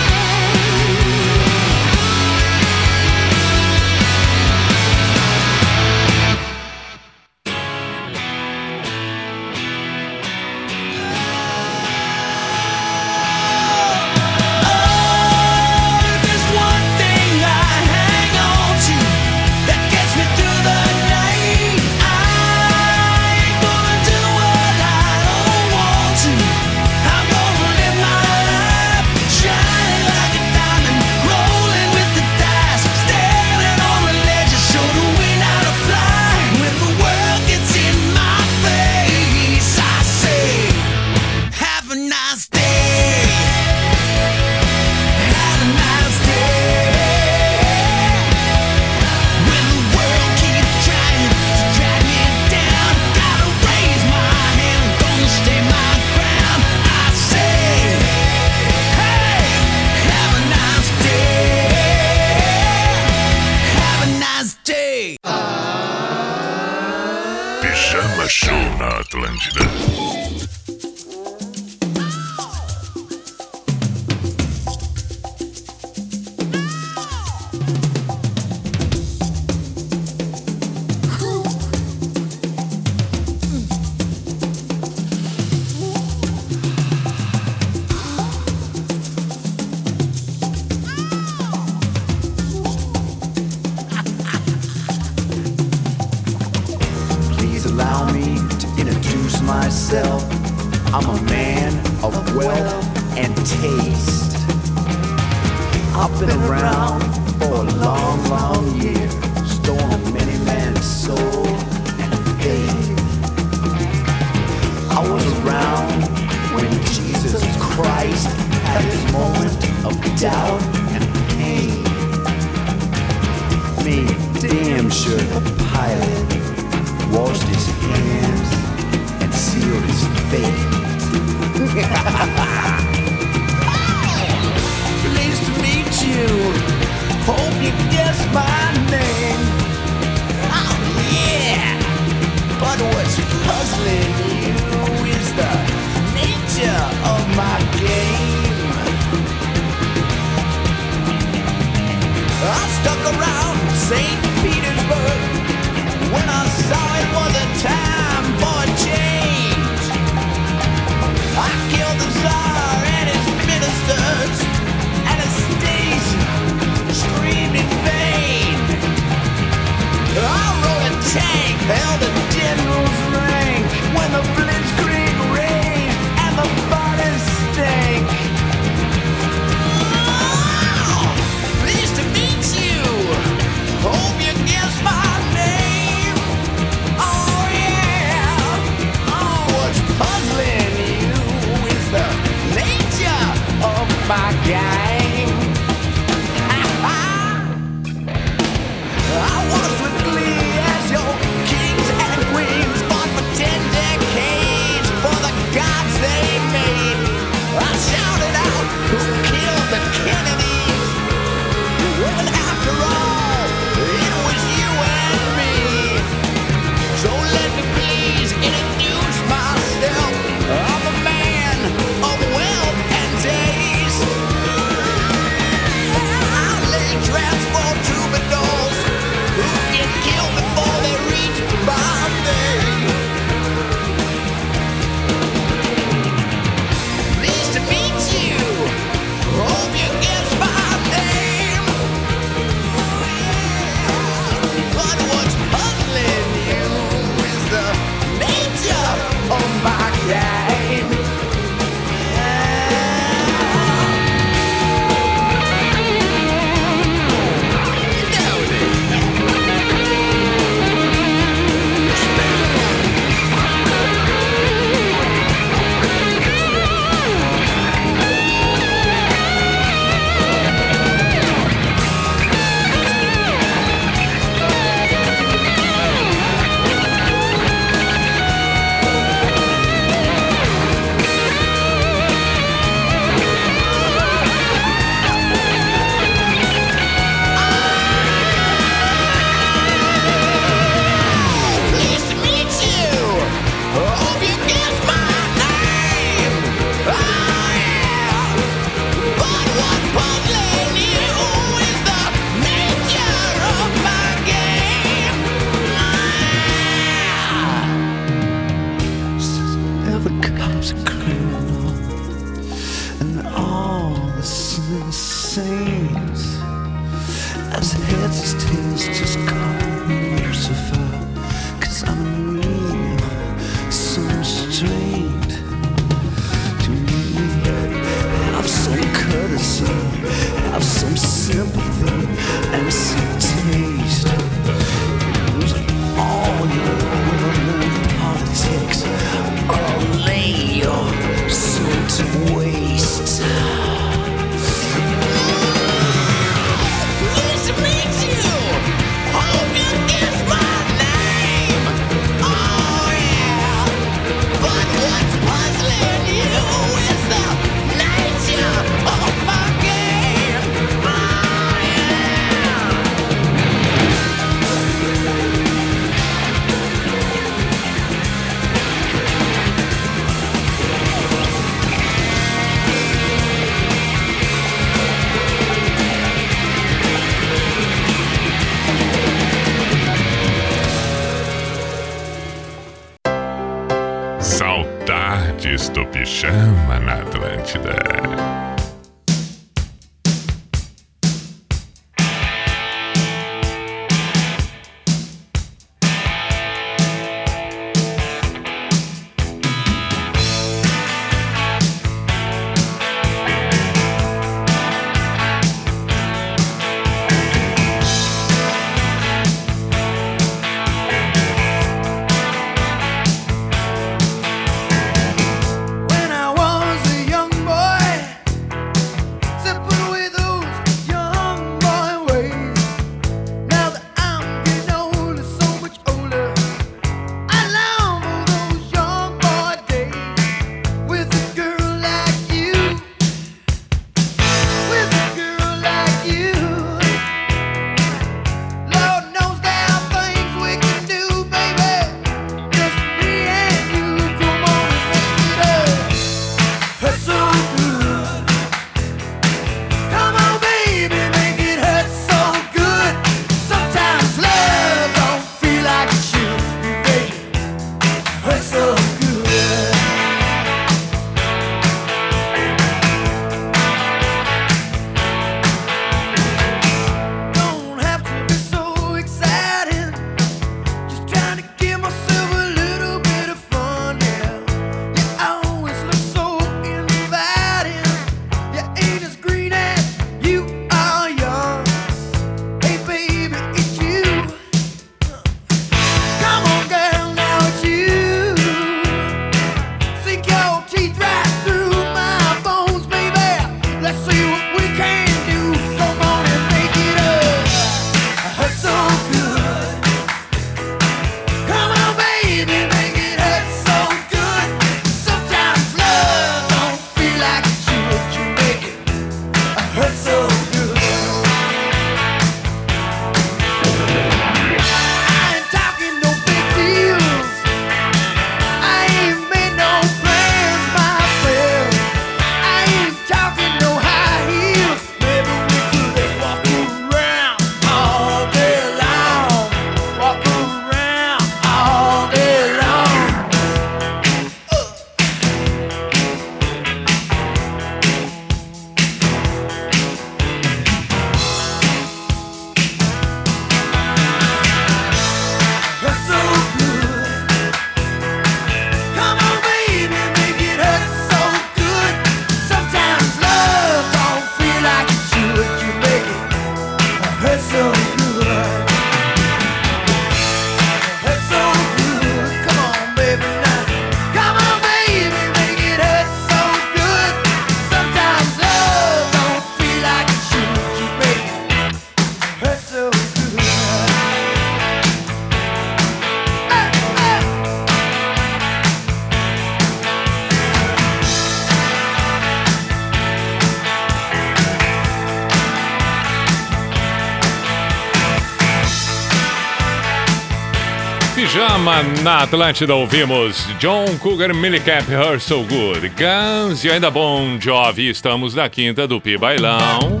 Atlântida 592.24 592.74
ouvimos 592.74 593.46
John 593.60 593.84
Cougar 593.98 594.32
Millicamp 594.34 594.88
Her 594.88 595.20
So 595.20 595.42
Good 595.42 595.90
Guns 595.90 596.64
e 596.64 596.70
ainda 596.70 596.90
Bom 596.90 597.38
Jovi. 597.38 597.90
Estamos 597.90 598.34
na 598.34 598.48
quinta 598.48 598.88
do 598.88 598.98
Pi 598.98 599.18
Bailão. 599.18 600.00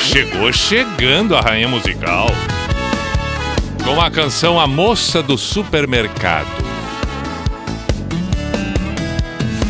Chegou 0.00 0.52
chegando 0.52 1.36
a 1.36 1.40
rainha 1.40 1.68
musical. 1.68 2.26
Com 3.84 4.00
a 4.00 4.10
canção 4.10 4.58
A 4.58 4.66
Moça 4.66 5.22
do 5.22 5.38
Supermercado. 5.38 6.48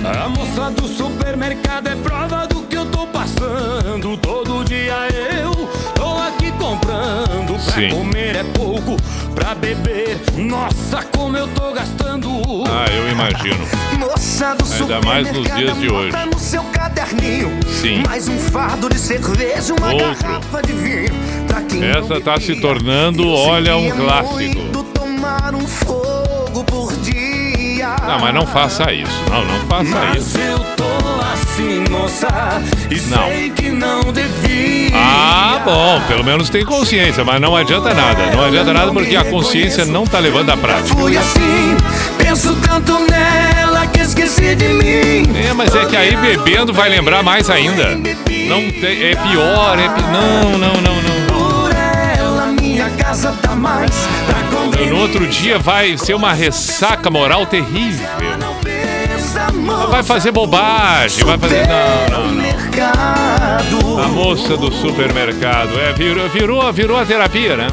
A 0.04 0.28
moça 0.30 0.70
do 0.70 0.88
supermercado 0.88 1.86
é 1.86 1.96
prova 1.96 2.46
do 2.46 2.62
que 2.62 2.76
eu 2.78 2.86
tô 2.86 3.06
passando. 3.08 4.16
Todo 4.16 4.64
dia 4.64 5.06
eu 5.38 5.68
tô 5.94 6.16
aqui 6.16 6.41
comprando. 6.72 7.62
Pra 7.64 7.74
Sim. 7.74 7.90
comer 7.90 8.36
é 8.36 8.44
pouco, 8.44 8.96
pra 9.34 9.54
beber, 9.54 10.18
nossa, 10.36 11.02
como 11.14 11.36
eu 11.36 11.46
tô 11.48 11.72
gastando. 11.72 12.30
Ah, 12.66 12.86
eu 12.90 13.10
imagino 13.10 13.66
Moça 13.98 14.54
do 14.54 14.72
Ainda 14.72 15.00
mais 15.06 15.32
nos 15.32 15.44
dias 15.54 15.78
de 15.78 15.92
hoje. 15.92 16.16
no 16.32 16.38
seu 16.38 16.62
caderninho. 16.64 17.50
Sim. 17.80 18.02
Mais 18.06 18.28
um 18.28 18.38
fardo 18.38 18.88
de 18.88 18.98
cerveja, 18.98 19.74
uma 19.74 19.92
Outro. 19.92 20.06
garrafa 20.22 20.62
de 20.62 20.72
vinho. 20.72 21.12
Pra 21.46 21.60
quem 21.62 21.84
Essa 21.84 22.20
tá 22.20 22.40
se 22.40 22.56
tornando, 22.60 23.28
olha, 23.28 23.76
um 23.76 23.90
clássico. 23.90 24.84
tomar 24.94 25.54
um 25.54 25.66
fogo 25.66 26.64
por 26.64 26.92
dia. 27.00 27.96
Não, 28.06 28.20
mas 28.20 28.34
não 28.34 28.46
faça 28.46 28.92
isso 28.92 29.10
Não, 29.28 29.44
não 29.44 29.66
faça 29.66 29.90
Mas 29.90 30.26
isso 30.26 30.38
eu 30.38 30.58
tô 30.76 31.01
Não. 33.12 33.28
Ah, 34.94 35.60
bom, 35.64 36.00
pelo 36.08 36.24
menos 36.24 36.48
tem 36.48 36.64
consciência, 36.64 37.24
mas 37.24 37.40
não 37.40 37.54
adianta 37.54 37.92
nada. 37.92 38.26
Não 38.34 38.44
adianta 38.44 38.72
nada 38.72 38.92
porque 38.92 39.16
a 39.16 39.24
consciência 39.24 39.84
não 39.84 40.06
tá 40.06 40.18
levando 40.18 40.50
à 40.50 40.56
prática. 40.56 40.96
Fui 40.96 41.16
assim, 41.16 41.76
penso 42.18 42.54
tanto 42.66 42.98
nela 43.10 43.86
que 43.86 44.00
esqueci 44.00 44.54
de 44.54 44.68
mim. 44.68 45.24
É, 45.48 45.52
mas 45.52 45.74
é 45.74 45.84
que 45.84 45.96
aí 45.96 46.16
bebendo 46.16 46.72
vai 46.72 46.88
lembrar 46.88 47.22
mais 47.22 47.50
ainda. 47.50 47.90
Não 48.48 48.58
é 48.58 49.14
pior, 49.14 49.78
é 49.78 49.88
pi... 49.88 50.02
não, 50.02 50.58
não, 50.58 50.74
não, 50.80 51.02
não. 51.02 51.26
Por 51.26 51.70
ela, 52.18 52.46
minha 52.58 52.88
casa 52.90 53.32
tá. 53.42 53.52
No 54.92 54.98
outro 54.98 55.26
dia 55.26 55.58
vai 55.58 55.96
ser 55.96 56.14
uma 56.14 56.32
ressaca 56.32 57.08
moral 57.08 57.46
terrível. 57.46 58.06
Vai 59.90 60.02
fazer 60.02 60.30
bobagem, 60.30 61.24
vai 61.24 61.38
fazer 61.38 61.66
não, 61.66 62.26
não, 62.26 62.32
não. 62.32 64.02
A 64.02 64.08
moça 64.08 64.56
do 64.56 64.72
supermercado, 64.72 65.78
é, 65.80 65.92
virou, 65.92 66.28
virou, 66.28 66.72
virou 66.72 66.98
a 66.98 67.04
terapia, 67.04 67.56
né? 67.56 67.66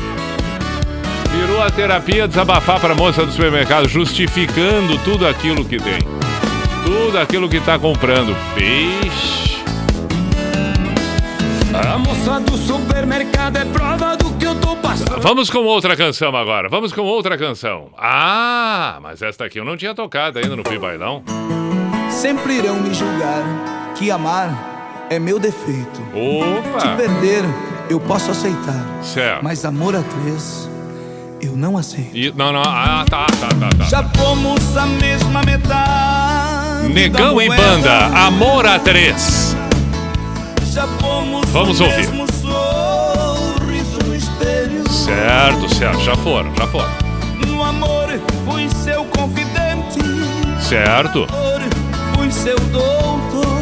Virou 1.32 1.62
a 1.62 1.70
terapia 1.70 2.28
desabafar 2.28 2.80
pra 2.80 2.96
moça 2.96 3.26
do 3.26 3.32
supermercado, 3.32 3.88
justificando 3.88 4.98
tudo 5.00 5.28
aquilo 5.28 5.64
que 5.66 5.78
tem. 5.78 6.00
Tudo 6.84 7.18
aquilo 7.18 7.48
que 7.48 7.60
tá 7.60 7.78
comprando. 7.78 8.36
Peixe. 8.56 9.49
A 11.82 11.98
moça 11.98 12.40
do 12.42 12.58
supermercado 12.58 13.58
é 13.58 13.66
prova 13.66 14.16
do 14.18 14.34
que 14.34 14.46
eu 14.46 14.56
tô 14.60 14.76
passando. 14.76 15.22
Vamos 15.22 15.50
com 15.50 15.60
outra 15.60 15.96
canção 15.96 16.36
agora. 16.36 16.68
Vamos 16.70 16.92
com 16.94 17.02
outra 17.02 17.38
canção. 17.38 17.88
Ah, 17.98 19.00
mas 19.02 19.22
esta 19.22 19.46
aqui 19.46 19.60
eu 19.60 19.66
não 19.66 19.78
tinha 19.78 19.94
tocado 19.96 20.40
ainda 20.40 20.56
no 20.56 20.64
Pi 20.64 20.78
Bailão. 20.78 21.24
Sempre 22.10 22.54
irão 22.58 22.76
me 22.76 22.94
julgar 22.94 23.44
que 23.96 24.12
amar 24.12 25.08
é 25.10 25.18
meu 25.20 25.40
defeito. 25.40 26.02
Te 26.14 26.80
Opa! 26.80 26.96
perder 26.96 27.44
eu 27.90 28.00
posso 28.00 28.32
aceitar, 28.32 28.86
Certo. 29.02 29.44
mas 29.44 29.64
amor 29.66 29.96
a 29.96 30.04
três 30.04 30.70
eu 31.42 31.54
não 31.56 31.78
aceito. 31.78 32.16
E- 32.16 32.32
não, 32.36 32.52
não. 32.52 32.62
Ah, 32.66 33.06
tá, 33.10 33.26
tá, 33.26 33.48
tá, 33.48 33.70
tá. 33.78 33.84
Já 33.86 34.04
fomos 34.04 34.76
a 34.78 34.86
mesma 34.86 35.42
metade. 35.44 36.90
Negão 36.94 37.36
da 37.38 37.44
e 37.44 37.48
banda, 37.50 38.06
Amor 38.28 38.66
a 38.68 38.78
Três. 38.80 39.56
Vamos 41.52 41.82
ouvir. 41.82 42.10
no. 42.12 42.30
Certo, 44.90 45.76
certo. 45.76 46.00
Já 46.02 46.16
foram, 46.16 46.56
já 46.56 46.68
foram. 46.68 46.90
No 47.46 47.64
amor 47.64 48.08
fui 48.46 48.70
seu 48.70 49.04
confidente. 49.06 50.00
Certo. 50.62 51.26
Amor, 51.30 51.62
fui 52.16 52.32
seu 52.32 52.58
doutor. 52.60 53.60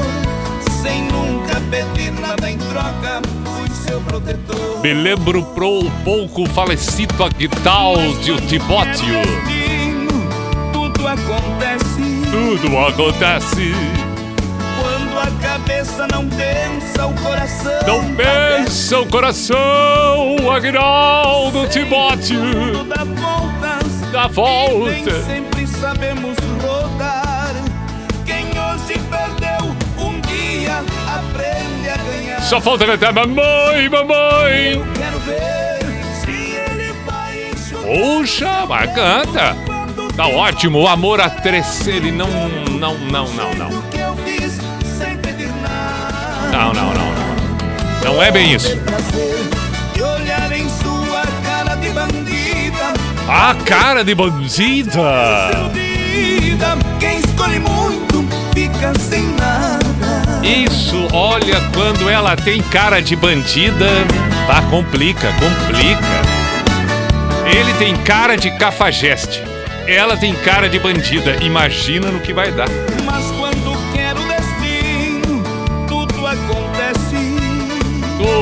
Sem 0.82 1.03
nunca 1.03 1.59
pedir 1.72 2.11
nada 2.11 2.49
em 2.51 2.57
troca, 2.57 3.22
fui 3.45 3.70
seu 3.70 4.01
protetor. 4.01 4.82
Me 4.82 4.93
lembro 4.93 5.43
pro 5.43 5.89
pouco 6.03 6.45
falecido 6.49 7.24
Agdaldio 7.24 8.41
Timóteo. 8.41 9.22
Destino, 9.45 10.30
Tudo 10.72 11.07
acontece 11.07 12.22
Tudo 12.32 12.78
acontece. 12.80 14.07
A 15.20 15.32
cabeça 15.41 16.07
não 16.11 16.28
pensa, 16.28 17.05
o 17.05 17.13
coração. 17.15 17.88
Não 17.88 18.15
pensa 18.15 18.99
o 18.99 19.05
coração, 19.07 20.36
Agnaldo 20.53 21.68
Timóteo. 21.68 22.86
Dá 22.86 23.03
voltas. 23.03 24.11
Dá 24.11 24.24
E 24.24 24.26
nem 24.26 24.34
volta. 24.34 25.24
sempre 25.24 25.68
sabemos 25.68 26.38
rodar. 26.61 27.53
Quem 28.26 28.45
hoje 28.45 28.99
perdeu, 29.09 29.76
um 29.99 30.20
dia 30.22 30.84
aprende 31.07 31.89
a 31.89 31.97
ganhar. 31.97 32.41
Só 32.41 32.61
falta 32.61 32.86
cantar 32.86 33.13
mamãe, 33.13 33.89
mamãe. 33.89 34.74
Eu 34.74 34.86
quero 34.93 35.20
ver 35.20 35.80
se 36.22 36.55
ele 36.55 36.93
vai. 37.05 37.51
Puxa, 38.18 38.65
mas 38.68 38.93
canta. 38.93 39.55
Tá 40.15 40.26
ótimo, 40.28 40.80
o 40.80 40.88
amor 40.88 41.22
a 41.22 41.30
três, 41.30 41.86
ele 41.88 42.11
não, 42.11 42.28
não, 42.80 42.97
não, 42.97 43.28
não, 43.28 43.53
não. 43.53 43.97
Não, 46.58 46.74
não, 46.74 46.91
não, 46.91 47.14
não. 47.14 48.14
Não 48.14 48.24
é 48.24 48.32
bem 48.32 48.55
isso. 48.55 48.76
A 53.30 53.53
cara 53.64 54.03
de 54.03 54.16
bandida. 54.16 55.51
Iludida. 55.53 56.78
Quem 56.99 57.20
escolhe 57.20 57.60
muito 57.60 58.26
fica 58.55 58.91
sem 58.97 59.22
nada. 59.36 60.41
Isso, 60.43 61.08
olha, 61.14 61.62
quando 61.76 62.10
ela 62.10 62.36
tem 62.36 62.60
cara 62.64 63.01
de 63.01 63.16
bandida, 63.16 63.86
tá, 64.47 64.60
complica, 64.64 65.32
complica. 65.34 66.22
Ele 67.45 67.72
tem 67.74 67.95
cara 67.97 68.36
de 68.36 68.49
cafajeste. 68.58 69.43
Ela 69.86 70.18
tem 70.18 70.34
cara 70.34 70.68
de 70.68 70.80
bandida. 70.80 71.38
Imagina 71.43 72.10
no 72.10 72.20
que 72.20 72.34
vai 72.34 72.51
dar. 72.51 72.68
Mas 73.05 73.28
quando 73.38 73.57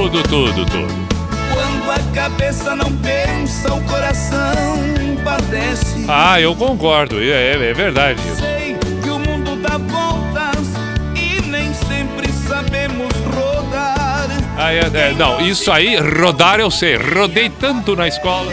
Tudo, 0.06 0.22
tudo, 0.22 0.66
tudo. 0.66 1.08
Quando 1.51 1.91
a 1.91 2.14
cabeça 2.14 2.76
não 2.76 2.91
pensa, 2.97 3.74
o 3.74 3.84
coração 3.86 4.78
padece. 5.24 6.06
Ah, 6.08 6.39
eu 6.39 6.56
concordo. 6.56 7.20
É, 7.20 7.53
é 7.53 7.74
verdade. 7.74 8.22
Sei 8.38 8.78
que 9.01 9.10
o 9.10 9.18
mundo 9.18 9.56
dá 9.56 9.80
voltas 9.80 10.68
e 11.16 11.41
nem 11.47 11.74
sempre 11.74 12.32
sabemos 12.47 13.12
rodar. 13.34 14.28
Ah, 14.56 14.72
é, 14.72 14.82
é, 14.82 15.14
não, 15.18 15.41
isso 15.41 15.72
aí, 15.72 15.97
rodar 15.97 16.60
eu 16.60 16.70
sei. 16.70 16.97
Rodei 16.97 17.49
tanto 17.49 17.95
na 17.95 18.08
escola. 18.08 18.51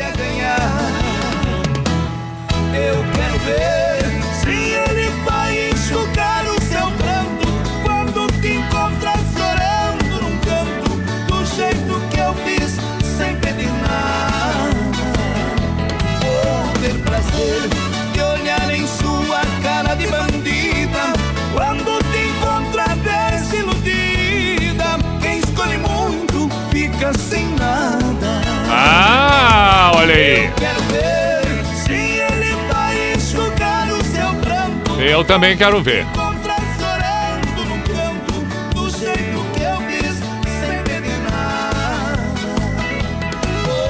Eu 35.12 35.22
também 35.22 35.54
quero 35.54 35.82
ver. 35.82 36.06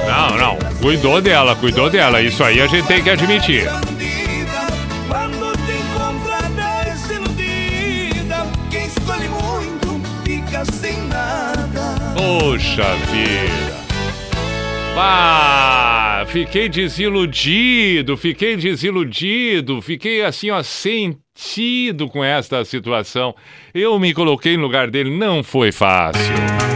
Não, 0.05 0.37
não. 0.37 0.57
Cuidou 0.81 1.21
dela, 1.21 1.55
cuidou 1.55 1.89
dela. 1.89 2.21
Isso 2.21 2.43
aí 2.43 2.59
a 2.59 2.67
gente 2.67 2.85
tem 2.87 3.01
que 3.01 3.09
admitir. 3.09 3.63
Bandida, 3.63 4.67
quando 5.07 5.57
te 5.65 5.71
encontrar 5.71 6.49
desiludida, 6.83 8.45
quem 8.69 8.85
escolhe 8.85 9.29
muito 9.29 10.01
fica 10.25 10.65
sem 10.65 11.07
nada. 11.07 12.13
Poxa 12.17 12.95
vida. 13.09 13.73
Ah, 14.97 16.02
fiquei 16.33 16.67
desiludido, 16.67 18.17
fiquei 18.17 18.55
desiludido, 18.57 19.79
fiquei 19.83 20.23
assim, 20.23 20.49
ó, 20.49 20.63
sentido 20.63 22.09
com 22.09 22.23
esta 22.23 22.65
situação. 22.65 23.35
Eu 23.71 23.99
me 23.99 24.15
coloquei 24.15 24.57
no 24.57 24.63
lugar 24.63 24.89
dele, 24.89 25.15
não 25.15 25.43
foi 25.43 25.71
fácil. 25.71 26.72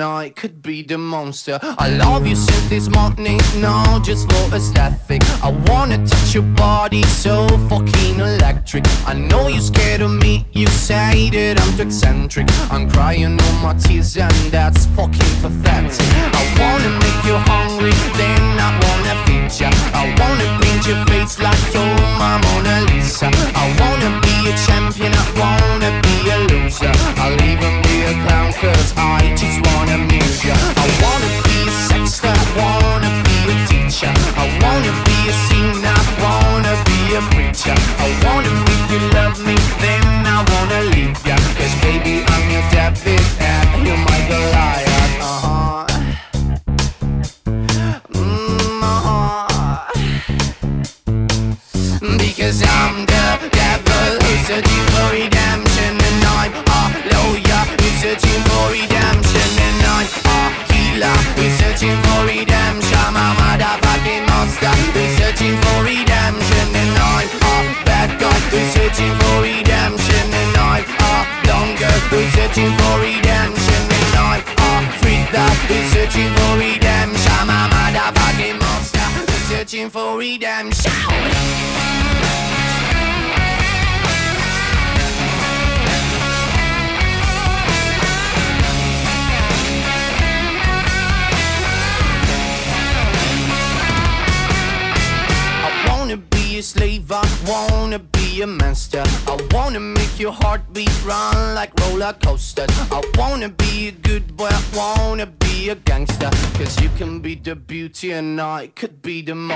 I 0.00 0.30
could 0.30 0.62
be 0.62 0.82
the 0.82 0.98
monster. 0.98 1.58
I 1.62 1.88
love 1.90 2.26
you 2.26 2.36
since 2.36 2.68
this 2.68 2.88
morning, 2.88 3.40
no, 3.56 4.00
just 4.02 4.30
for 4.30 4.54
aesthetic. 4.54 5.22
I 5.42 5.50
wanna 5.68 5.98
touch 6.06 6.34
your 6.34 6.42
body 6.42 7.02
so 7.02 7.46
fucking 7.68 8.20
electric. 8.20 8.84
I 9.06 9.14
know 9.14 9.48
you're 9.48 9.60
scared 9.60 10.00
of 10.00 10.10
me, 10.10 10.46
you 10.52 10.66
say 10.66 11.30
that 11.30 11.60
I'm 11.60 11.76
too 11.76 11.84
eccentric. 11.84 12.46
I'm 12.70 12.90
crying 12.90 13.40
all 13.40 13.52
my 13.62 13.74
tears 13.74 14.16
and 14.16 14.34
that's 14.50 14.86
fucking 14.96 15.34
pathetic. 15.42 16.06
I 16.40 16.42
wanna 16.58 16.90
make 17.04 17.23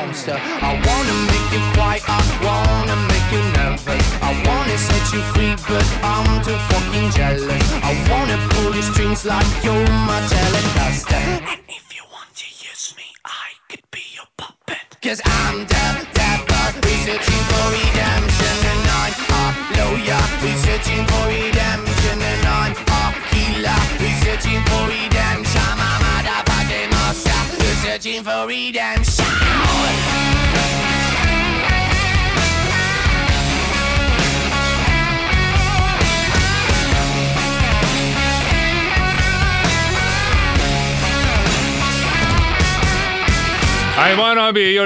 monster. 0.08 0.38
I 0.40 0.72
wanna 0.86 1.27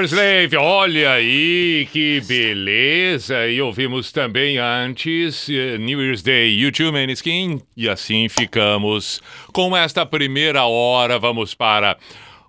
slave. 0.05 0.55
Olha 0.57 1.13
aí 1.13 1.87
que 1.91 2.21
beleza. 2.21 3.47
E 3.47 3.61
ouvimos 3.61 4.11
também 4.11 4.57
antes 4.57 5.49
eh, 5.49 5.77
New 5.77 6.01
Year's 6.01 6.21
Day, 6.21 6.57
YouTube 6.59 6.91
Maneskin. 6.91 7.61
E 7.75 7.89
assim 7.89 8.27
ficamos 8.29 9.21
com 9.51 9.75
esta 9.75 10.05
primeira 10.05 10.65
hora. 10.65 11.19
Vamos 11.19 11.53
para 11.53 11.97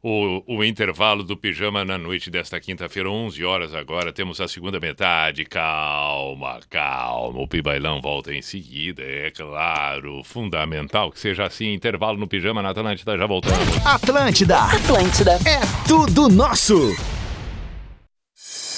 o, 0.04 0.42
o 0.46 0.62
intervalo 0.62 1.24
do 1.24 1.34
pijama 1.34 1.82
na 1.82 1.96
noite 1.96 2.30
desta 2.30 2.60
quinta-feira, 2.60 3.08
11 3.08 3.42
horas 3.42 3.74
agora. 3.74 4.12
Temos 4.12 4.38
a 4.38 4.46
segunda 4.46 4.78
metade. 4.78 5.46
Calma, 5.46 6.60
calma. 6.68 7.40
O 7.40 7.48
Pibailão 7.48 8.02
volta 8.02 8.34
em 8.34 8.42
seguida, 8.42 9.02
é 9.02 9.30
claro. 9.30 10.22
Fundamental 10.22 11.10
que 11.10 11.18
seja 11.18 11.46
assim. 11.46 11.72
Intervalo 11.72 12.18
no 12.18 12.28
pijama 12.28 12.60
na 12.60 12.70
Atlântida. 12.70 13.16
Já 13.16 13.26
voltamos. 13.26 13.86
Atlântida. 13.86 14.58
Atlântida. 14.58 15.32
É 15.46 15.60
tudo 15.88 16.28
nosso. 16.28 16.94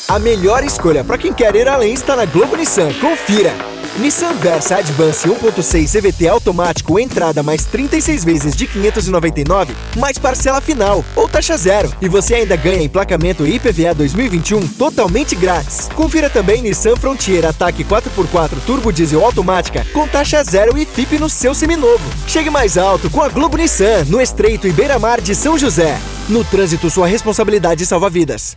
A 0.08 0.20
melhor 0.20 0.62
escolha 0.62 1.02
para 1.02 1.18
quem 1.18 1.32
quer 1.32 1.56
ir 1.56 1.66
além 1.66 1.92
está 1.92 2.14
na 2.14 2.24
Globo 2.24 2.54
Nissan. 2.54 2.92
Confira. 3.00 3.52
Nissan 3.98 4.34
Versa 4.34 4.76
Advance 4.76 5.26
1.6 5.26 5.90
CVT 5.90 6.28
automático 6.28 6.96
entrada 6.96 7.42
mais 7.42 7.64
36 7.64 8.24
vezes 8.24 8.54
de 8.54 8.68
599, 8.68 9.74
mais 9.96 10.16
parcela 10.16 10.60
final 10.60 11.04
ou 11.16 11.28
taxa 11.28 11.56
zero. 11.56 11.92
E 12.00 12.08
você 12.08 12.36
ainda 12.36 12.54
ganha 12.54 12.84
emplacamento 12.84 13.44
IPVA 13.44 13.94
2021 13.94 14.68
totalmente 14.68 15.34
grátis. 15.34 15.88
Confira 15.96 16.30
também 16.30 16.62
Nissan 16.62 16.94
Frontier 16.94 17.44
Ataque 17.44 17.82
4x4 17.82 18.60
Turbo 18.64 18.92
Diesel 18.92 19.24
automática 19.24 19.84
com 19.92 20.06
taxa 20.06 20.44
zero 20.44 20.78
e 20.78 20.86
FIP 20.86 21.18
no 21.18 21.28
seu 21.28 21.52
seminovo. 21.52 22.04
Chegue 22.28 22.50
mais 22.50 22.78
alto 22.78 23.10
com 23.10 23.22
a 23.22 23.28
Globo 23.28 23.56
Nissan 23.56 24.04
no 24.04 24.20
Estreito 24.20 24.68
e 24.68 24.72
Beira-Mar 24.72 25.20
de 25.20 25.34
São 25.34 25.58
José. 25.58 25.98
No 26.28 26.44
trânsito, 26.44 26.90
sua 26.90 27.08
responsabilidade 27.08 27.84
salva 27.84 28.08
vidas. 28.08 28.56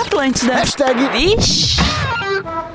Atlântida. 0.00 0.54
Hashtag 0.54 1.08
Vixe. 1.10 1.80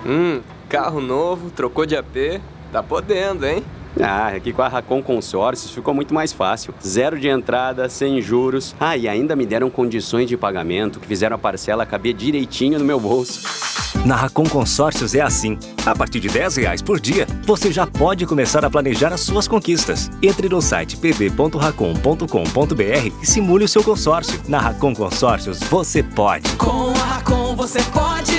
Hum, 0.06 0.42
carro 0.70 1.02
novo, 1.02 1.50
trocou 1.50 1.86
de 1.86 1.96
AP, 1.96 2.42
tá 2.72 2.84
podendo, 2.84 3.46
hein? 3.46 3.64
Ah, 4.00 4.28
aqui 4.28 4.54
com 4.54 4.62
a 4.62 4.68
Racon 4.68 5.02
Consórcios 5.02 5.72
ficou 5.72 5.94
muito 5.94 6.14
mais 6.14 6.32
fácil. 6.32 6.74
Zero 6.86 7.20
de 7.20 7.28
entrada, 7.28 7.90
sem 7.90 8.22
juros. 8.22 8.76
Ah, 8.80 8.96
e 8.96 9.08
ainda 9.08 9.36
me 9.36 9.46
deram 9.46 9.70
condições 9.70 10.28
de 10.28 10.38
pagamento 10.38 11.00
que 11.00 11.08
fizeram 11.08 11.36
a 11.36 11.40
parcela 11.40 11.86
caber 11.86 12.14
direitinho 12.14 12.78
no 12.78 12.86
meu 12.86 13.00
bolso. 13.00 13.67
Na 14.06 14.16
Racon 14.16 14.46
Consórcios 14.46 15.16
é 15.16 15.22
assim. 15.22 15.58
A 15.86 15.96
partir 15.96 16.20
de 16.20 16.30
10 16.30 16.58
reais 16.58 16.82
por 16.82 17.00
dia, 17.00 17.28
você 17.44 17.72
já 17.72 17.86
pode 17.86 18.26
começar 18.26 18.64
a 18.64 18.70
planejar 18.70 19.14
as 19.14 19.22
suas 19.22 19.48
conquistas. 19.48 20.10
Entre 20.22 20.48
no 20.48 20.62
site 20.62 20.98
pb.racon.com.br 20.98 23.12
e 23.22 23.26
simule 23.26 23.66
o 23.66 23.68
seu 23.68 23.84
consórcio. 23.84 24.40
Na 24.48 24.60
Racon 24.60 24.94
Consórcios, 24.94 25.60
você 25.60 26.04
pode. 26.04 26.50
Com 26.56 26.92
a 26.92 27.06
Racon 27.06 27.56
você 27.56 27.82
pode. 27.84 28.38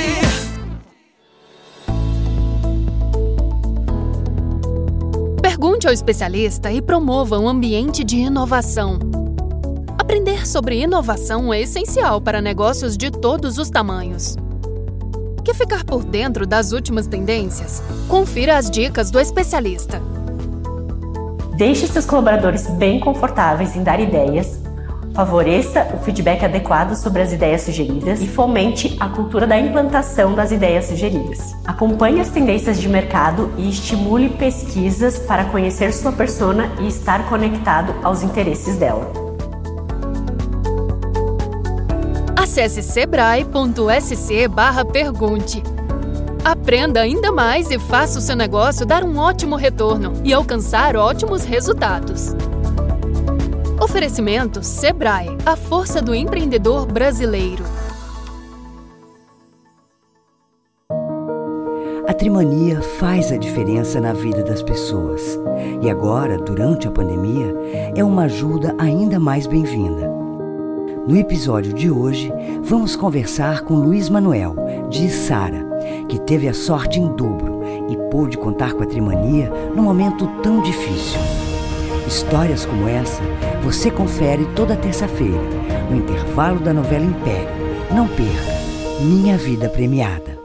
Pergunte 5.43 5.87
ao 5.87 5.93
especialista 5.93 6.73
e 6.73 6.81
promova 6.81 7.39
um 7.39 7.49
ambiente 7.49 8.05
de 8.05 8.17
inovação. 8.17 8.99
Aprender 9.99 10.47
sobre 10.47 10.81
inovação 10.81 11.53
é 11.53 11.61
essencial 11.61 12.21
para 12.21 12.41
negócios 12.41 12.97
de 12.97 13.11
todos 13.11 13.59
os 13.59 13.69
tamanhos. 13.69 14.37
Quer 15.49 15.55
ficar 15.55 15.83
por 15.83 16.05
dentro 16.05 16.47
das 16.47 16.73
últimas 16.73 17.07
tendências? 17.07 17.83
Confira 18.07 18.59
as 18.59 18.71
dicas 18.71 19.11
do 19.11 19.19
especialista. 19.19 19.99
Deixe 21.57 21.87
seus 21.87 22.05
colaboradores 22.05 22.67
bem 22.67 23.01
confortáveis 23.01 23.75
em 23.75 23.83
dar 23.83 23.99
ideias, 23.99 24.61
Favoreça 25.15 25.89
o 25.95 26.05
feedback 26.05 26.45
adequado 26.45 26.95
sobre 26.95 27.23
as 27.23 27.33
ideias 27.33 27.63
sugeridas 27.63 28.21
e 28.21 28.29
fomente 28.29 28.97
a 29.01 29.09
cultura 29.09 29.47
da 29.49 29.59
implantação 29.59 30.35
das 30.35 30.53
ideias 30.53 30.85
sugeridas. 30.85 31.57
Acompanhe 31.67 32.21
as 32.21 32.29
tendências 32.29 32.79
de 32.79 32.89
mercado 32.89 33.51
e 33.57 33.69
estimule 33.69 34.29
pesquisas 34.29 35.19
para 35.19 35.47
conhecer 35.47 35.93
sua 35.93 36.13
persona 36.13 36.71
e 36.79 36.87
estar 36.87 37.29
conectado 37.29 37.95
aos 38.05 38.23
interesses 38.23 38.77
dela. 38.77 39.28
Acesse 42.59 42.83
pergunte. 44.85 45.63
Aprenda 46.45 47.01
ainda 47.01 47.31
mais 47.31 47.71
e 47.71 47.79
faça 47.79 48.19
o 48.19 48.21
seu 48.21 48.35
negócio 48.35 48.85
dar 48.85 49.05
um 49.05 49.17
ótimo 49.17 49.55
retorno 49.55 50.13
e 50.25 50.33
alcançar 50.33 50.97
ótimos 50.97 51.45
resultados. 51.45 52.35
Oferecimento 53.81 54.65
Sebrae, 54.65 55.29
a 55.47 55.55
força 55.55 56.03
do 56.03 56.13
empreendedor 56.13 56.85
brasileiro. 56.85 57.63
A 62.09 62.13
trimania 62.13 62.83
faz 62.83 63.31
a 63.31 63.37
diferença 63.37 64.01
na 64.01 64.13
vida 64.13 64.43
das 64.43 64.65
pessoas. 64.65 65.39
E 65.81 65.89
agora, 65.89 66.37
durante 66.39 66.89
a 66.89 66.91
pandemia, 66.91 67.55
é 67.95 68.03
uma 68.03 68.25
ajuda 68.25 68.75
ainda 68.81 69.21
mais 69.21 69.47
bem-vinda. 69.47 70.18
No 71.09 71.17
episódio 71.17 71.73
de 71.73 71.91
hoje, 71.91 72.31
vamos 72.61 72.95
conversar 72.95 73.63
com 73.63 73.77
Luiz 73.77 74.11
Manuel, 74.11 74.55
de 74.91 75.09
Sara, 75.09 75.65
que 76.07 76.21
teve 76.21 76.47
a 76.47 76.53
sorte 76.53 77.01
em 77.01 77.09
dobro 77.17 77.63
e 77.89 77.97
pôde 78.11 78.37
contar 78.37 78.75
com 78.75 78.83
a 78.83 78.87
trimania 78.87 79.49
num 79.75 79.83
momento 79.83 80.27
tão 80.43 80.61
difícil. 80.61 81.19
Histórias 82.07 82.67
como 82.67 82.87
essa 82.87 83.23
você 83.63 83.91
confere 83.91 84.45
toda 84.55 84.77
terça-feira, 84.77 85.41
no 85.89 85.97
intervalo 85.97 86.61
da 86.61 86.75
novela 86.75 87.07
Império. 87.07 87.49
Não 87.91 88.07
perca 88.07 89.01
Minha 89.01 89.39
Vida 89.39 89.71
Premiada. 89.71 90.39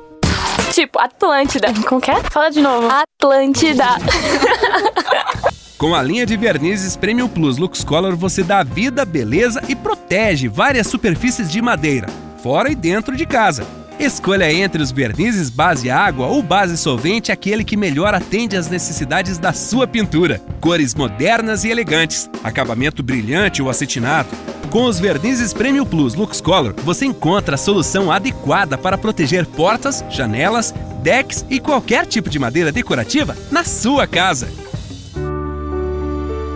Tipo, 0.72 0.98
Atlântida. 0.98 1.74
Como 1.86 2.00
que 2.00 2.10
é? 2.10 2.24
Fala 2.32 2.50
de 2.50 2.62
novo. 2.62 2.88
Atlântida. 2.88 3.84
Com 5.84 5.94
a 5.94 6.02
linha 6.02 6.26
de 6.26 6.38
vernizes 6.38 6.96
Premium 6.96 7.28
Plus 7.28 7.58
Lux 7.58 7.84
Color, 7.84 8.16
você 8.16 8.42
dá 8.42 8.64
vida, 8.64 9.04
beleza 9.04 9.62
e 9.68 9.76
protege 9.76 10.48
várias 10.48 10.88
superfícies 10.88 11.52
de 11.52 11.62
madeira, 11.62 12.08
fora 12.42 12.72
e 12.72 12.76
dentro 12.76 13.18
de 13.18 13.26
casa. 13.26 13.68
Escolha 14.00 14.50
entre 14.50 14.82
os 14.82 14.94
vernizes 14.94 15.50
base 15.50 15.92
água 15.92 16.28
ou 16.28 16.42
base 16.42 16.78
solvente 16.78 17.34
aquele 17.34 17.66
que 17.66 17.76
melhor 17.76 18.14
atende 18.14 18.56
às 18.56 18.70
necessidades 18.70 19.38
da 19.38 19.52
sua 19.52 19.86
pintura. 19.86 20.42
Cores 20.62 20.96
modernas 20.96 21.66
e 21.66 21.70
elegantes, 21.70 22.30
acabamento 22.42 23.04
brilhante 23.04 23.62
ou 23.62 23.70
acetinado. 23.70 24.30
Com 24.70 24.86
os 24.86 25.02
vernizes 25.02 25.52
Premium 25.52 25.86
Plus 25.86 26.16
Lux 26.16 26.40
Color, 26.40 26.76
você 26.86 27.04
encontra 27.04 27.56
a 27.56 27.58
solução 27.58 28.10
adequada 28.10 28.78
para 28.78 28.98
proteger 28.98 29.46
portas, 29.46 30.02
janelas, 30.10 30.74
decks 31.02 31.46
e 31.50 31.60
qualquer 31.60 32.06
tipo 32.06 32.30
de 32.30 32.40
madeira 32.40 32.72
decorativa 32.72 33.36
na 33.52 33.66
sua 33.66 34.08
casa. 34.08 34.48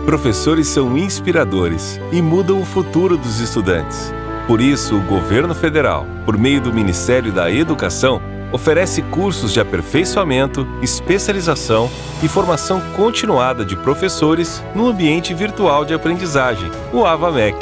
Professores 0.08 0.68
são 0.68 0.96
inspiradores 0.96 2.00
e 2.10 2.22
mudam 2.22 2.62
o 2.62 2.64
futuro 2.64 3.14
dos 3.14 3.40
estudantes. 3.40 4.10
Por 4.46 4.58
isso, 4.58 4.96
o 4.96 5.02
governo 5.02 5.54
federal, 5.54 6.06
por 6.24 6.38
meio 6.38 6.62
do 6.62 6.72
Ministério 6.72 7.30
da 7.30 7.50
Educação, 7.50 8.18
oferece 8.50 9.02
cursos 9.02 9.52
de 9.52 9.60
aperfeiçoamento, 9.60 10.66
especialização 10.80 11.90
e 12.22 12.26
formação 12.26 12.80
continuada 12.96 13.66
de 13.66 13.76
professores 13.76 14.64
no 14.74 14.88
ambiente 14.88 15.34
virtual 15.34 15.84
de 15.84 15.92
aprendizagem, 15.92 16.70
o 16.90 17.04
AVAMEC. 17.04 17.58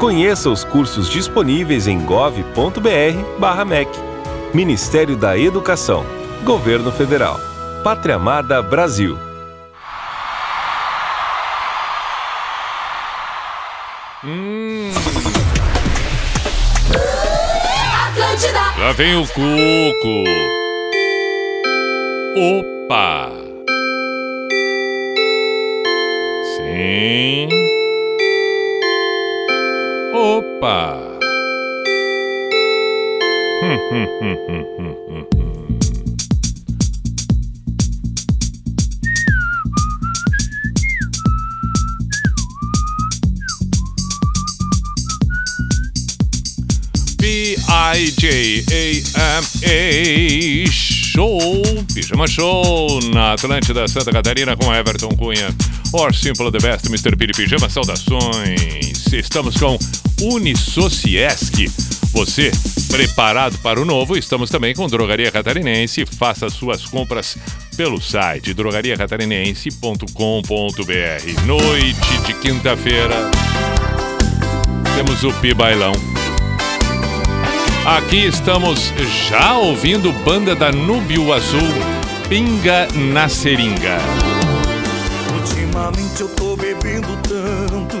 Conheça 0.00 0.50
os 0.50 0.64
cursos 0.64 1.08
disponíveis 1.08 1.86
em 1.86 2.00
gov.br/mec. 2.00 3.88
Ministério 4.52 5.16
da 5.16 5.38
Educação, 5.38 6.04
Governo 6.42 6.90
Federal, 6.90 7.38
Pátria 7.84 8.16
Amada 8.16 8.60
Brasil. 8.60 9.27
Hum, 14.24 14.90
lá 18.76 18.90
vem 18.90 19.14
o 19.14 19.24
cuco. 19.28 20.24
Opa! 22.36 23.30
Sim. 26.56 27.48
Opa! 30.12 30.96
Hum, 33.62 33.78
hum, 33.92 34.06
hum, 34.20 34.36
hum, 34.48 34.66
hum. 34.78 34.87
P-I-J-A-M-A 47.78 49.46
Show, 50.68 51.38
Pijama 51.94 52.26
Show 52.26 52.98
na 53.14 53.34
Atlântida 53.34 53.86
Santa 53.86 54.10
Catarina 54.10 54.56
com 54.56 54.74
Everton 54.74 55.10
Cunha. 55.10 55.54
Or 55.92 56.12
Simple 56.12 56.50
the 56.50 56.58
Best, 56.58 56.88
Mr. 56.88 57.16
Piri 57.16 57.32
Pijama, 57.32 57.70
saudações. 57.70 59.06
Estamos 59.12 59.56
com 59.56 59.78
Unisociesc. 60.20 61.70
Você 62.12 62.50
preparado 62.90 63.56
para 63.58 63.80
o 63.80 63.84
novo? 63.84 64.16
Estamos 64.16 64.50
também 64.50 64.74
com 64.74 64.88
Drogaria 64.88 65.30
Catarinense. 65.30 66.04
Faça 66.04 66.50
suas 66.50 66.84
compras 66.84 67.38
pelo 67.76 68.00
site 68.00 68.52
drogariacatarinense.com.br. 68.54 71.46
Noite 71.46 72.18
de 72.26 72.34
quinta-feira. 72.34 73.30
Temos 74.96 75.22
o 75.22 75.32
Pi 75.34 75.54
Bailão. 75.54 76.17
Aqui 77.88 78.26
estamos 78.26 78.92
já 79.30 79.56
ouvindo 79.56 80.12
banda 80.22 80.54
da 80.54 80.70
Núbio 80.70 81.32
Azul, 81.32 81.72
Pinga 82.28 82.86
na 82.94 83.30
Seringa. 83.30 83.96
Ultimamente 85.34 86.20
eu 86.20 86.28
tô 86.28 86.54
bebendo 86.54 87.08
tanto 87.22 87.96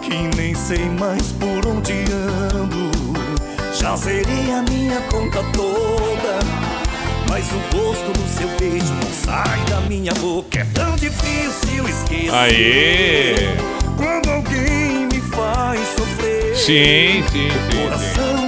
que 0.00 0.36
nem 0.36 0.56
sei 0.56 0.84
mais 0.98 1.30
por 1.30 1.64
onde 1.68 1.92
ando. 1.92 2.90
Já 3.72 3.94
zerei 3.94 4.50
a 4.50 4.62
minha 4.68 5.00
conta 5.02 5.40
toda, 5.52 6.40
mas 7.30 7.44
o 7.52 7.76
gosto 7.76 8.12
do 8.12 8.28
seu 8.28 8.48
beijo 8.58 8.92
não 8.92 9.12
sai 9.12 9.60
da 9.70 9.80
minha 9.82 10.12
boca. 10.14 10.58
É 10.58 10.64
tão 10.74 10.96
difícil 10.96 11.88
esquecer. 11.88 12.34
Aê! 12.34 13.34
Quando 13.96 14.30
alguém 14.30 15.06
me 15.06 15.20
faz 15.30 15.78
sofrer. 15.96 16.56
Sim, 16.56 17.22
sim, 17.30 17.50
sim, 17.70 17.98
sim. 18.14 18.41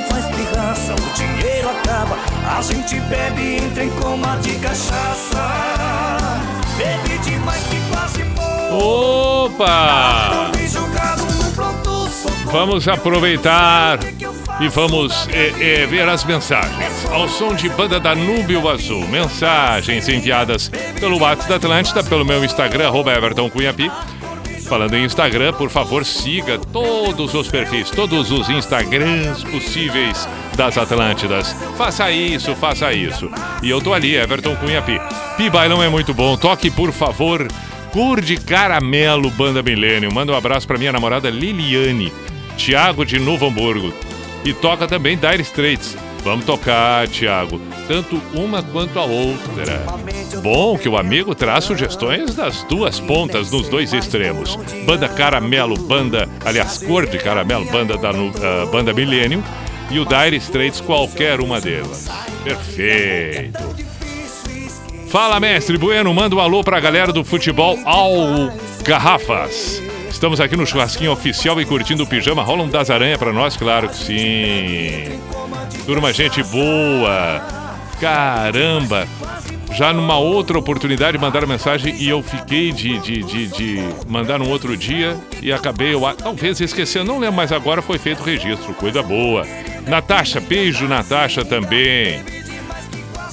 Pirraça, 0.65 0.95
o 0.95 1.13
dinheiro 1.15 1.69
acaba. 1.69 2.17
A 2.57 2.63
gente 2.63 2.99
bebe 3.01 3.43
e 3.43 3.57
entra 3.57 3.85
em 3.85 3.91
coma 3.91 4.37
de 4.37 4.55
cachaça. 4.57 5.51
Bebe 6.79 7.19
demais 7.19 7.63
que 7.65 7.81
quase. 7.91 8.25
Opa! 8.73 10.51
Vamos 12.47 12.87
aproveitar 12.89 13.99
e 14.61 14.69
vamos 14.69 15.29
eh, 15.33 15.53
eh, 15.61 15.87
ver 15.87 16.09
as 16.09 16.25
mensagens. 16.25 17.07
Ao 17.11 17.29
som 17.29 17.55
de 17.55 17.69
banda 17.69 17.99
da 17.99 18.15
Núbio 18.15 18.69
Azul. 18.69 19.07
Mensagens 19.09 20.09
enviadas 20.09 20.71
pelo 20.99 21.21
WhatsApp 21.21 21.49
da 21.49 21.57
Atlântida, 21.57 22.03
pelo 22.05 22.25
meu 22.25 22.45
Instagram, 22.45 22.87
arroba 22.87 23.13
Everton 23.13 23.51
Cunhapi. 23.51 23.91
Falando 24.65 24.95
em 24.95 25.05
Instagram, 25.05 25.53
por 25.53 25.71
favor, 25.71 26.05
siga 26.05 26.59
todos 26.59 27.35
os 27.35 27.49
perfis, 27.49 27.91
todos 27.91 28.31
os 28.33 28.49
Instagrams 28.49 29.45
possíveis 29.45 30.27
das 30.57 30.79
Atlântidas. 30.79 31.55
Faça 31.77 32.11
isso, 32.11 32.55
faça 32.57 32.93
isso. 32.93 33.31
E 33.63 33.69
eu 33.69 33.81
tô 33.81 33.93
ali, 33.93 34.17
Everton 34.17 34.57
Cunha 34.57 34.81
Pi. 34.81 34.99
Pi 35.37 35.51
Bailão 35.51 35.83
é 35.83 35.89
muito 35.89 36.15
bom. 36.15 36.37
Toque, 36.37 36.71
por 36.71 36.93
favor, 36.93 37.47
Cor 37.93 38.21
de 38.21 38.37
Caramelo, 38.37 39.31
Banda 39.31 39.63
Milênio. 39.63 40.13
Manda 40.13 40.33
um 40.33 40.37
abraço 40.37 40.67
pra 40.67 40.79
minha 40.79 40.93
namorada 40.93 41.31
Liliane, 41.31 42.13
Thiago 42.57 43.05
de 43.05 43.19
Novo 43.19 43.47
Hamburgo. 43.47 43.93
E 44.45 44.53
toca 44.53 44.89
também 44.89 45.17
Dire 45.17 45.43
Straits. 45.43 45.97
Vamos 46.25 46.47
tocar, 46.47 47.07
Thiago. 47.07 47.61
Tanto 47.87 48.21
uma 48.33 48.63
quanto 48.63 48.99
a 48.99 49.05
outra. 49.05 49.85
Bom 50.43 50.79
que 50.79 50.89
o 50.89 50.97
amigo 50.97 51.35
traz 51.35 51.65
sugestões 51.65 52.35
das 52.35 52.63
duas 52.65 52.99
pontas, 52.99 53.51
nos 53.51 53.69
dois 53.69 53.93
extremos. 53.93 54.57
Banda 54.87 55.07
Caramelo, 55.07 55.77
banda, 55.77 56.27
aliás, 56.43 56.79
Cor 56.79 57.07
de 57.07 57.19
Caramelo, 57.19 57.67
banda 57.67 57.99
da 57.99 58.09
ah, 58.09 58.67
banda 58.73 58.95
Millennium. 58.95 59.43
E 59.91 59.99
o 59.99 60.07
Dire 60.07 60.37
Straits, 60.39 60.81
qualquer 60.81 61.41
uma 61.41 61.61
delas. 61.61 62.09
Perfeito. 62.43 63.63
Fala, 65.11 65.39
mestre 65.39 65.77
Bueno. 65.77 66.13
Manda 66.15 66.35
um 66.35 66.41
alô 66.41 66.65
pra 66.65 66.81
galera 66.81 67.13
do 67.13 67.23
futebol 67.23 67.79
ao 67.85 68.51
Garrafas. 68.83 69.83
Estamos 70.09 70.41
aqui 70.41 70.57
no 70.57 70.67
churrasquinho 70.67 71.13
oficial 71.13 71.61
e 71.61 71.67
curtindo 71.67 72.03
o 72.03 72.07
pijama. 72.07 72.43
Rola 72.43 72.63
um 72.63 72.69
das 72.69 72.89
aranha 72.89 73.19
pra 73.19 73.31
nós, 73.31 73.59
claro 73.59 73.91
que 73.91 73.97
sim. 73.97 75.21
Turma, 75.85 76.13
gente 76.13 76.43
boa. 76.43 77.43
Caramba. 78.01 79.07
Já 79.73 79.93
numa 79.93 80.19
outra 80.19 80.59
oportunidade 80.59 81.19
mandaram 81.19 81.49
mensagem 81.49 81.97
e 81.97 82.09
eu 82.09 82.23
fiquei 82.23 82.71
de, 82.71 82.99
de, 83.01 83.23
de, 83.25 83.47
de 83.49 83.79
mandar 84.07 84.39
num 84.39 84.49
outro 84.49 84.77
dia 84.77 85.17
e 85.43 85.53
acabei, 85.53 85.93
eu, 85.93 86.01
talvez 86.15 86.61
esquecendo, 86.61 87.07
não 87.07 87.19
lembro, 87.19 87.37
mas 87.37 87.51
agora 87.51 87.83
foi 87.83 87.99
feito 87.99 88.21
o 88.21 88.25
registro. 88.25 88.73
Coisa 88.75 89.03
boa. 89.03 89.45
Natasha, 89.87 90.41
beijo, 90.41 90.87
Natasha 90.87 91.45
também. 91.45 92.23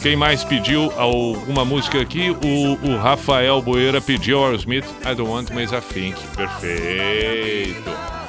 Quem 0.01 0.15
mais 0.15 0.43
pediu 0.43 0.91
alguma 0.97 1.63
música 1.63 2.01
aqui? 2.01 2.31
O, 2.31 2.89
o 2.89 2.97
Rafael 2.97 3.61
Boeira 3.61 4.01
pediu 4.01 4.43
ao 4.43 4.55
Smith 4.55 4.85
I 5.05 5.13
Don't 5.13 5.29
Want 5.31 5.49
Mas 5.53 5.71
I 5.71 5.79
Think. 5.79 6.15
Perfeito. 6.35 8.20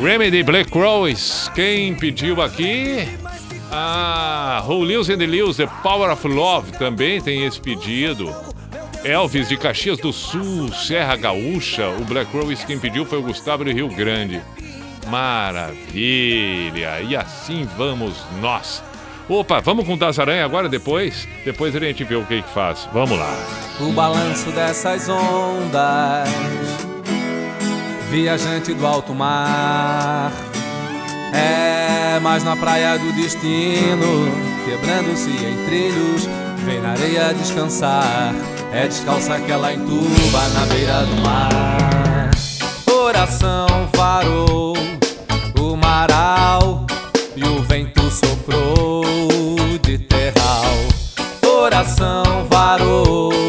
Remedy 0.00 0.42
Black 0.42 0.72
Rose. 0.72 1.50
Quem 1.50 1.94
pediu 1.94 2.40
aqui? 2.40 3.06
Ah, 3.70 4.64
Who 4.66 4.82
and 4.82 5.18
the 5.18 5.26
Lives, 5.26 5.58
The 5.58 5.66
Power 5.82 6.10
of 6.10 6.26
Love 6.26 6.72
também 6.72 7.20
tem 7.20 7.44
esse 7.44 7.60
pedido. 7.60 8.34
Elvis 9.04 9.48
de 9.48 9.58
Caxias 9.58 9.98
do 9.98 10.10
Sul, 10.10 10.72
Serra 10.72 11.16
Gaúcha. 11.16 11.88
O 12.00 12.04
Black 12.04 12.34
Rose 12.34 12.64
quem 12.64 12.78
pediu 12.78 13.04
foi 13.04 13.18
o 13.18 13.22
Gustavo 13.22 13.62
de 13.62 13.72
Rio 13.72 13.88
Grande. 13.88 14.40
Maravilha! 15.08 17.00
E 17.02 17.14
assim 17.14 17.68
vamos 17.76 18.16
nós. 18.40 18.82
Opa, 19.28 19.60
vamos 19.60 19.86
com 19.86 19.94
o 19.94 19.96
Das 19.96 20.18
Aranha 20.18 20.44
agora 20.44 20.68
depois? 20.68 21.28
Depois 21.44 21.76
a 21.76 21.78
gente 21.78 22.02
vê 22.02 22.16
o 22.16 22.24
que 22.24 22.42
que 22.42 22.50
faz. 22.52 22.88
Vamos 22.92 23.16
lá. 23.16 23.32
O 23.78 23.92
balanço 23.92 24.50
dessas 24.50 25.08
ondas, 25.08 26.28
viajante 28.10 28.74
do 28.74 28.84
alto 28.84 29.14
mar. 29.14 30.32
É, 31.32 32.18
mas 32.20 32.42
na 32.42 32.56
praia 32.56 32.98
do 32.98 33.12
destino, 33.12 34.28
quebrando-se 34.64 35.30
em 35.30 35.64
trilhos, 35.64 36.28
vem 36.64 36.80
na 36.80 36.90
areia 36.90 37.32
descansar. 37.32 38.34
É 38.72 38.86
descalça 38.86 39.38
que 39.38 39.50
ela 39.50 39.72
entuba 39.72 40.48
na 40.54 40.66
beira 40.66 41.04
do 41.04 41.16
mar. 41.22 42.30
Coração 42.84 43.66
varou 43.94 44.74
o 45.60 45.76
maral 45.76 46.84
e 47.36 47.44
o 47.44 47.62
vento 47.62 48.10
soprou 48.10 49.04
de 49.82 49.98
terral. 49.98 50.74
Coração 51.40 52.46
varou 52.48 53.39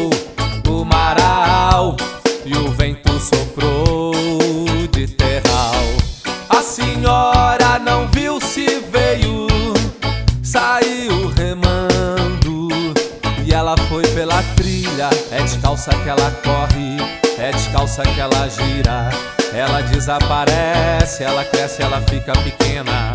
desaparece, 20.02 21.22
ela 21.22 21.44
cresce, 21.44 21.80
ela 21.80 22.00
fica 22.00 22.32
pequena. 22.32 23.12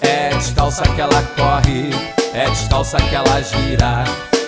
É 0.00 0.28
descalça 0.28 0.84
que 0.84 1.00
ela 1.00 1.20
corre, 1.36 1.90
é 2.32 2.48
descalça 2.48 2.96
que 2.98 3.14
ela 3.16 3.42
gira. 3.42 4.04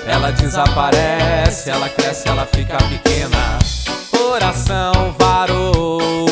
Ela 0.06 0.30
desaparece, 0.30 1.68
ela 1.68 1.88
cresce, 1.88 2.28
ela 2.28 2.46
fica 2.46 2.76
pequena. 2.76 3.58
Coração 4.12 5.12
varou 5.18 6.29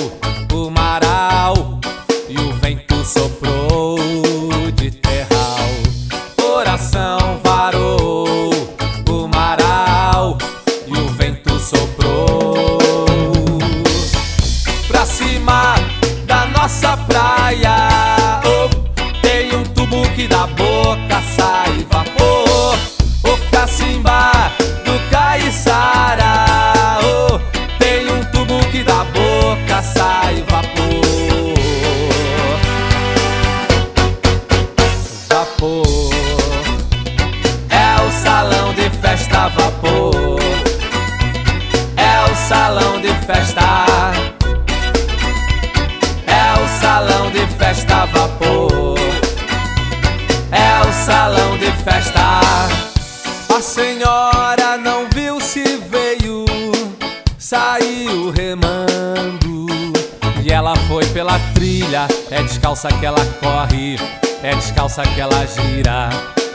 descalça 62.68 62.88
que 62.88 63.06
ela 63.06 63.24
corre, 63.40 63.96
é 64.42 64.54
descalça 64.54 65.02
que 65.02 65.18
ela 65.18 65.46
gira. 65.46 66.10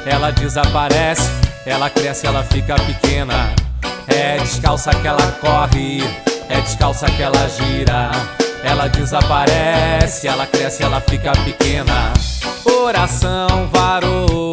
Ela 0.06 0.32
desaparece, 0.32 1.28
ela 1.66 1.90
cresce, 1.90 2.28
ela 2.28 2.44
fica 2.44 2.76
pequena. 2.76 3.52
É 4.08 4.38
descalça 4.38 4.92
que 4.92 5.08
ela 5.08 5.32
corre, 5.42 6.04
é 6.50 6.62
descalça 6.62 7.08
que 7.08 7.24
ela 7.24 7.50
gira. 7.50 8.12
Ela 8.64 8.88
desaparece, 8.90 10.28
ela 10.28 10.46
cresce, 10.46 10.84
ela 10.84 11.02
fica 11.02 11.32
pequena. 11.32 12.14
Coração 12.64 13.68
varou 13.72 14.53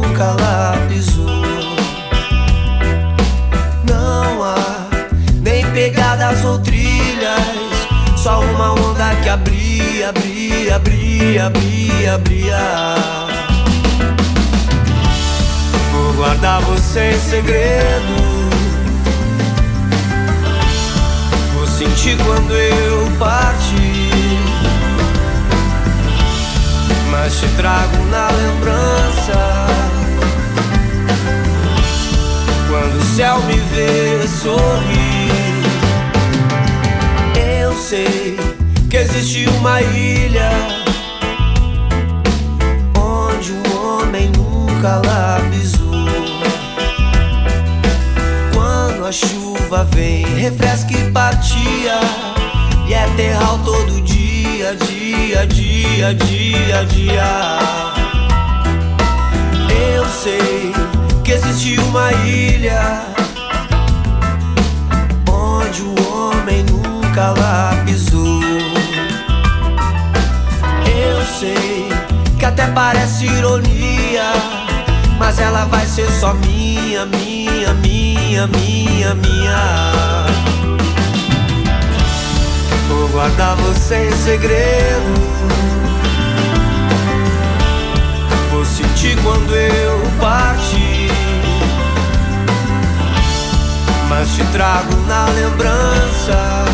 lá 0.23 0.73
pisou. 0.87 1.25
Não 3.87 4.43
há 4.43 4.87
nem 5.41 5.65
pegadas 5.71 6.43
ou 6.45 6.59
trilhas, 6.59 7.39
só 8.17 8.41
uma 8.41 8.73
onda 8.73 9.15
que 9.23 9.29
abria, 9.29 10.09
abria, 10.09 10.75
abria, 10.75 11.45
abria, 11.47 12.15
abria. 12.15 13.21
Vou 15.91 16.13
guardar 16.13 16.61
você 16.61 17.11
em 17.11 17.19
segredo. 17.19 18.31
Vou 21.53 21.67
sentir 21.67 22.17
quando 22.25 22.55
eu 22.55 23.11
partir. 23.17 24.11
Mas 27.09 27.39
te 27.39 27.47
trago 27.49 27.97
na 28.09 28.29
lembrança. 28.29 29.90
O 33.01 33.15
céu 33.15 33.41
me 33.43 33.57
vê 33.57 34.27
sorrir, 34.27 35.31
eu 37.59 37.73
sei 37.75 38.37
que 38.89 38.97
existe 38.97 39.49
uma 39.57 39.81
ilha 39.81 40.51
onde 42.95 43.53
o 43.53 43.77
homem 43.77 44.31
nunca 44.37 45.01
lá 45.05 45.39
pisou. 45.49 45.91
Quando 48.53 49.05
a 49.07 49.11
chuva 49.11 49.83
vem, 49.85 50.25
refresca 50.35 50.93
e 50.93 51.11
partia, 51.11 51.99
e 52.87 52.93
é 52.93 53.07
terral 53.15 53.59
todo 53.65 54.01
dia, 54.01 54.75
dia, 54.75 55.47
dia, 55.47 56.13
dia, 56.13 56.85
dia. 56.85 57.59
Eu 59.93 60.05
sei 60.07 61.00
que 61.31 61.35
existe 61.35 61.79
uma 61.79 62.11
ilha 62.25 63.03
onde 65.29 65.81
o 65.81 65.95
homem 66.11 66.63
nunca 66.63 67.31
lá 67.39 67.71
pisou. 67.85 68.41
Eu 70.85 71.25
sei 71.39 71.89
que 72.37 72.43
até 72.43 72.67
parece 72.67 73.27
ironia, 73.27 74.33
mas 75.17 75.39
ela 75.39 75.63
vai 75.65 75.85
ser 75.85 76.09
só 76.11 76.33
minha, 76.33 77.05
minha, 77.05 77.73
minha, 77.75 78.47
minha, 78.47 79.15
minha. 79.15 80.25
Vou 82.89 83.07
guardar 83.07 83.55
você 83.55 84.09
em 84.09 84.17
segredo. 84.17 85.21
Vou 88.51 88.65
sentir 88.65 89.17
quando 89.23 89.55
eu 89.55 90.01
partir. 90.19 90.80
Mas 94.11 94.35
te 94.35 94.43
trago 94.51 94.93
na 95.07 95.25
lembrança. 95.27 96.65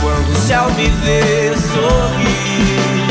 Quando 0.00 0.30
o 0.30 0.36
céu 0.36 0.70
me 0.70 0.88
vê 0.88 1.52
sorrir. 1.56 3.05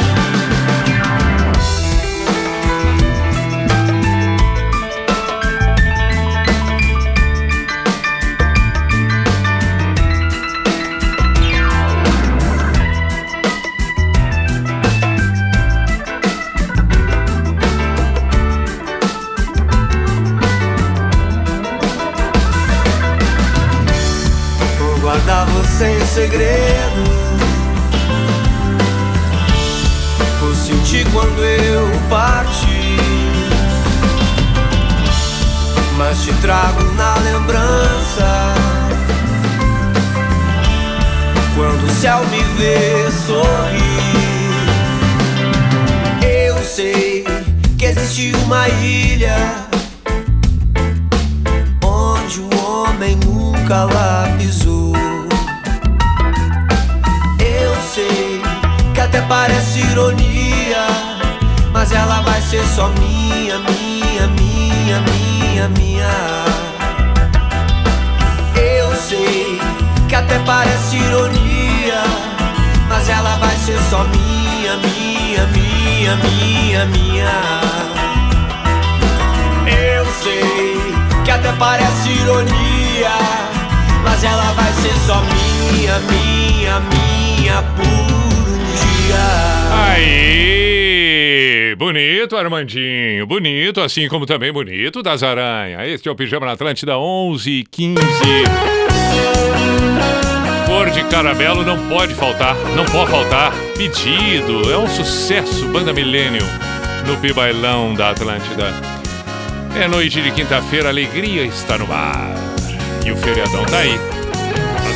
Guardar 25.75 25.77
você 25.77 25.87
em 25.87 26.05
segredo. 26.05 27.03
Vou 30.39 30.55
sentir 30.55 31.05
quando 31.11 31.43
eu 31.43 31.89
partir. 32.09 32.97
Mas 35.97 36.23
te 36.23 36.33
trago 36.35 36.83
na 36.93 37.15
lembrança. 37.15 38.53
Quando 41.55 41.85
o 41.85 41.89
céu 41.89 42.19
me 42.27 42.43
vê 42.57 43.09
sorrir, 43.25 43.95
eu 46.21 46.57
sei 46.63 47.25
que 47.77 47.85
existe 47.85 48.33
uma 48.43 48.67
ilha 48.67 49.37
onde 51.81 52.41
o 52.41 52.49
homem 52.61 53.15
nunca 53.25 53.85
lá 53.85 54.04
ser 62.55 62.65
só 62.67 62.87
minha, 62.99 63.59
minha, 63.59 64.27
minha, 64.27 65.01
minha, 65.01 65.69
minha. 65.69 66.45
Eu 68.55 68.95
sei 68.95 69.59
que 70.07 70.15
até 70.15 70.39
parece 70.39 70.95
ironia, 70.95 72.01
mas 72.87 73.09
ela 73.09 73.35
vai 73.37 73.55
ser 73.57 73.77
só 73.89 74.05
minha, 74.05 74.77
minha, 74.77 75.45
minha, 75.47 76.15
minha, 76.15 76.85
minha. 76.85 77.61
Eu 79.67 80.05
sei 80.23 80.95
que 81.25 81.31
até 81.31 81.51
parece 81.53 82.09
ironia, 82.09 83.11
mas 84.01 84.23
ela 84.23 84.53
vai 84.53 84.71
ser 84.81 84.95
só 85.05 85.21
minha, 85.23 85.99
minha, 85.99 86.79
minha 86.79 87.61
dia. 87.61 88.34
Aí, 89.97 91.75
bonito, 91.77 92.35
Armandinho. 92.35 93.25
Bonito, 93.25 93.81
assim 93.81 94.07
como 94.07 94.25
também 94.25 94.51
bonito 94.51 95.01
das 95.01 95.23
aranhas. 95.23 95.87
Este 95.89 96.07
é 96.07 96.11
o 96.11 96.15
Pijama 96.15 96.45
na 96.45 96.53
Atlântida 96.53 96.97
11 96.97 97.49
e 97.49 97.63
15. 97.63 98.01
Cor 100.65 100.89
de 100.89 101.03
caramelo 101.05 101.63
não 101.63 101.77
pode 101.87 102.13
faltar, 102.15 102.55
não 102.75 102.85
pode 102.85 103.11
faltar. 103.11 103.53
Pedido, 103.77 104.71
é 104.71 104.77
um 104.77 104.87
sucesso, 104.87 105.67
Banda 105.67 105.93
Millennium, 105.93 106.47
no 107.07 107.17
Pibailão 107.17 107.93
da 107.93 108.09
Atlântida. 108.11 108.73
É 109.79 109.87
noite 109.87 110.21
de 110.21 110.31
quinta-feira, 110.31 110.89
alegria 110.89 111.43
está 111.43 111.77
no 111.77 111.91
ar. 111.91 112.33
E 113.05 113.11
o 113.11 113.17
feriadão 113.17 113.63
tá 113.65 113.79
aí. 113.79 113.99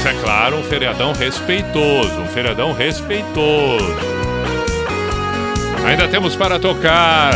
Mas 0.01 0.15
é 0.15 0.21
claro, 0.21 0.55
um 0.55 0.63
feriadão 0.63 1.11
respeitoso, 1.11 2.21
um 2.21 2.27
feriadão 2.27 2.71
respeitoso. 2.71 3.85
Ainda 5.85 6.07
temos 6.07 6.37
para 6.37 6.57
tocar 6.57 7.33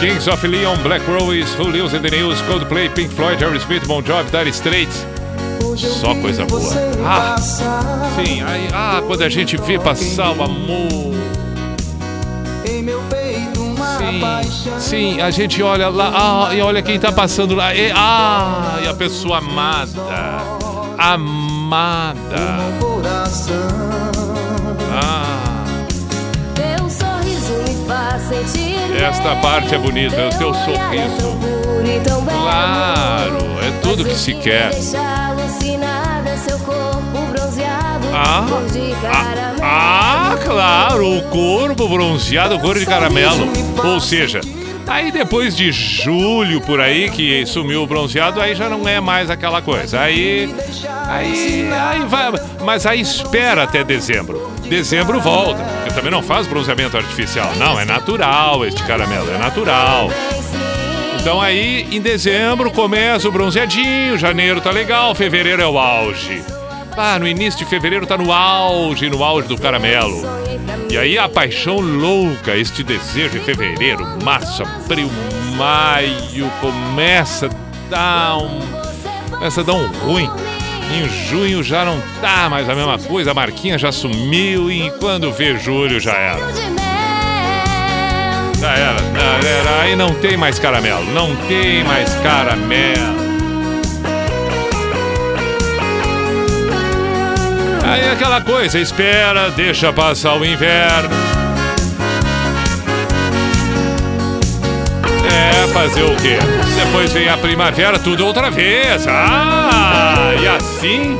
Kings 0.00 0.28
of 0.28 0.44
Leon, 0.44 0.76
Black 0.78 1.08
Rose, 1.08 1.56
Who 1.56 1.70
Lives 1.70 1.94
in 1.94 2.00
the 2.00 2.10
News, 2.10 2.42
Coldplay, 2.42 2.88
Pink 2.88 3.14
Floyd, 3.14 3.40
Harry 3.44 3.58
Smith, 3.58 3.86
Bon 3.86 4.02
Jovi, 4.02 4.28
Dire 4.28 4.48
Straits. 4.48 5.06
Só 5.76 6.12
coisa 6.16 6.44
boa. 6.46 6.74
Ah, 7.06 7.36
sim, 7.38 8.42
aí, 8.42 8.68
ah, 8.74 9.00
quando 9.06 9.22
a 9.22 9.28
gente 9.28 9.56
vê 9.58 9.78
passar 9.78 10.32
o 10.32 10.42
amor. 10.42 11.14
Sim, 14.00 14.80
sim, 14.80 15.20
a 15.20 15.30
gente 15.30 15.62
olha 15.62 15.88
lá, 15.88 16.48
ah, 16.48 16.54
e 16.56 16.60
olha 16.60 16.82
quem 16.82 16.98
tá 16.98 17.12
passando 17.12 17.54
lá. 17.54 17.72
E, 17.72 17.92
ah, 17.94 18.80
e 18.82 18.88
a 18.88 18.94
pessoa 18.94 19.38
amada. 19.38 19.92
Amada. 20.98 21.49
Ah, 21.72 22.14
Teu 26.54 26.90
sorriso 26.90 27.52
me 27.66 27.86
faz 27.86 28.22
sentir 28.22 28.70
esta 29.02 29.36
parte 29.36 29.74
é 29.74 29.78
bonita, 29.78 30.16
é 30.16 30.28
o 30.28 30.30
teu 30.38 30.52
sorriso. 30.52 31.36
puro 31.40 31.86
e 31.86 32.00
tão 32.00 32.22
belo. 32.22 32.38
Claro, 32.40 33.38
é 33.62 33.70
tudo 33.82 34.04
que 34.04 34.14
se 34.14 34.34
quer. 34.34 34.70
Deixa 34.70 34.98
alucinada 35.28 36.36
seu 36.36 36.58
corpo 36.58 37.18
bronzeado, 37.32 38.06
Ah, 38.12 38.44
cor 38.48 38.66
de 38.66 38.94
caramelo. 39.00 39.60
Ah, 39.62 40.36
claro, 40.44 41.16
o 41.18 41.22
corpo 41.30 41.88
bronzeado, 41.88 42.58
cor 42.58 42.78
de 42.78 42.84
caramelo. 42.84 43.48
Ou 43.84 44.00
seja, 44.00 44.40
Aí 44.86 45.12
depois 45.12 45.56
de 45.56 45.70
julho 45.70 46.60
por 46.60 46.80
aí, 46.80 47.10
que 47.10 47.44
sumiu 47.46 47.82
o 47.82 47.86
bronzeado, 47.86 48.40
aí 48.40 48.54
já 48.54 48.68
não 48.68 48.88
é 48.88 49.00
mais 49.00 49.30
aquela 49.30 49.62
coisa. 49.62 50.00
Aí. 50.00 50.54
Aí. 51.06 51.68
aí 51.72 52.00
vai, 52.06 52.32
mas 52.62 52.86
aí 52.86 53.00
espera 53.00 53.62
até 53.62 53.84
dezembro. 53.84 54.50
Dezembro 54.68 55.20
volta. 55.20 55.62
Porque 55.62 55.94
também 55.94 56.10
não 56.10 56.22
faz 56.22 56.46
bronzeamento 56.46 56.96
artificial. 56.96 57.52
Não, 57.56 57.78
é 57.78 57.84
natural 57.84 58.64
este 58.64 58.82
caramelo, 58.84 59.30
é 59.32 59.38
natural. 59.38 60.10
Então 61.20 61.40
aí, 61.40 61.86
em 61.92 62.00
dezembro, 62.00 62.70
começa 62.70 63.28
o 63.28 63.32
bronzeadinho, 63.32 64.16
janeiro 64.16 64.60
tá 64.60 64.70
legal, 64.70 65.14
fevereiro 65.14 65.60
é 65.60 65.66
o 65.66 65.78
auge. 65.78 66.42
Ah, 67.02 67.18
no 67.18 67.26
início 67.26 67.58
de 67.58 67.64
fevereiro 67.64 68.06
tá 68.06 68.18
no 68.18 68.30
auge, 68.30 69.08
no 69.08 69.24
auge 69.24 69.48
do 69.48 69.56
caramelo. 69.56 70.22
E 70.90 70.98
aí 70.98 71.18
a 71.18 71.30
paixão 71.30 71.80
louca, 71.80 72.54
este 72.54 72.82
desejo 72.82 73.38
em 73.38 73.40
fevereiro, 73.40 74.06
março, 74.22 74.62
abril, 74.62 75.10
maio, 75.56 76.52
começa 76.60 77.46
a 77.46 77.50
dar 77.88 78.36
um. 78.36 78.60
Começa 79.30 79.62
a 79.62 79.64
dar 79.64 79.72
um 79.72 79.86
ruim. 80.04 80.30
Em 80.92 81.08
junho 81.26 81.62
já 81.62 81.86
não 81.86 82.02
tá 82.20 82.50
mais 82.50 82.68
a 82.68 82.74
mesma 82.74 82.98
coisa, 82.98 83.30
a 83.30 83.34
marquinha 83.34 83.78
já 83.78 83.90
sumiu 83.90 84.70
e 84.70 84.90
quando 85.00 85.32
vê 85.32 85.56
julho 85.56 85.98
já 85.98 86.12
era. 86.12 86.52
Já 88.60 88.72
era, 88.72 88.98
já 88.98 89.48
era. 89.48 89.82
Aí 89.84 89.96
não 89.96 90.12
tem 90.16 90.36
mais 90.36 90.58
caramelo, 90.58 91.06
não 91.14 91.34
tem 91.46 91.82
mais 91.82 92.12
caramelo. 92.16 93.29
Aí 97.90 98.08
aquela 98.08 98.40
coisa, 98.40 98.78
espera, 98.78 99.50
deixa 99.50 99.92
passar 99.92 100.34
o 100.34 100.44
inverno. 100.44 101.10
É, 105.28 105.66
fazer 105.72 106.04
o 106.04 106.14
quê? 106.14 106.38
Depois 106.76 107.12
vem 107.12 107.28
a 107.28 107.36
primavera, 107.36 107.98
tudo 107.98 108.24
outra 108.24 108.48
vez. 108.48 109.08
Ah, 109.08 110.32
e 110.40 110.46
assim, 110.46 111.18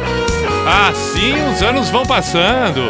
assim 0.64 1.34
os 1.52 1.60
anos 1.60 1.90
vão 1.90 2.06
passando. 2.06 2.88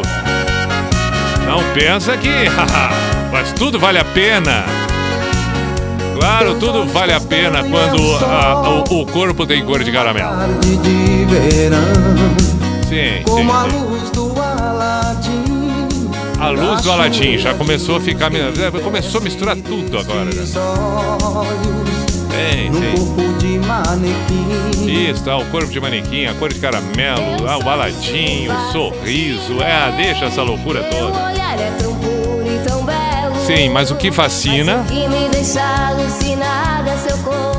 Não 1.47 1.63
pensa 1.73 2.15
que, 2.17 2.29
mas 3.33 3.51
tudo 3.53 3.79
vale 3.79 3.97
a 3.97 4.05
pena. 4.05 4.63
Claro, 6.19 6.53
tudo 6.59 6.85
vale 6.85 7.13
a 7.13 7.19
pena 7.19 7.63
quando 7.63 8.15
ah, 8.23 8.83
o, 8.91 9.01
o 9.01 9.05
corpo 9.07 9.47
tem 9.47 9.65
cor 9.65 9.83
de 9.83 9.91
caramelo. 9.91 10.29
Sim, 12.91 13.23
como 13.23 13.53
a 13.53 13.69
sim. 13.69 13.77
luz 13.77 14.09
do 14.09 14.33
Aladim. 14.37 16.09
A 16.37 16.49
luz 16.49 16.81
do 16.81 16.91
Aladim 16.91 17.37
já 17.37 17.53
começou 17.53 17.95
a 17.95 18.01
ficar. 18.01 18.29
Começou 18.83 19.21
a 19.21 19.23
misturar 19.23 19.55
tudo 19.55 19.97
agora. 19.97 20.25
Né? 20.25 20.31
Sim, 20.31 20.53
sim. 22.73 22.95
Corpo 22.97 23.37
de 23.37 23.59
manequim. 23.59 25.09
Isso, 25.09 25.23
tá, 25.23 25.37
o 25.37 25.45
corpo 25.45 25.71
de 25.71 25.79
manequim, 25.79 26.25
a 26.25 26.33
cor 26.33 26.51
de 26.51 26.59
caramelo, 26.59 27.47
ah, 27.47 27.59
o 27.59 27.69
Aladim, 27.69 28.49
o 28.49 28.71
sorriso. 28.73 29.63
É, 29.63 29.89
deixa 29.95 30.25
essa 30.25 30.43
loucura 30.43 30.83
toda. 30.83 31.27
olhar 31.27 31.57
é 31.57 31.71
tão 31.81 31.95
puro 31.95 32.43
e 32.45 32.59
tão 32.67 32.83
belo. 32.83 33.37
Sim, 33.47 33.69
mas 33.69 33.89
o 33.89 33.95
que 33.95 34.11
fascina. 34.11 34.83
Que 34.89 35.07
me 35.07 35.29
deixa 35.29 35.61
alucinada, 35.61 36.97
seu 36.97 37.17
corpo 37.19 37.50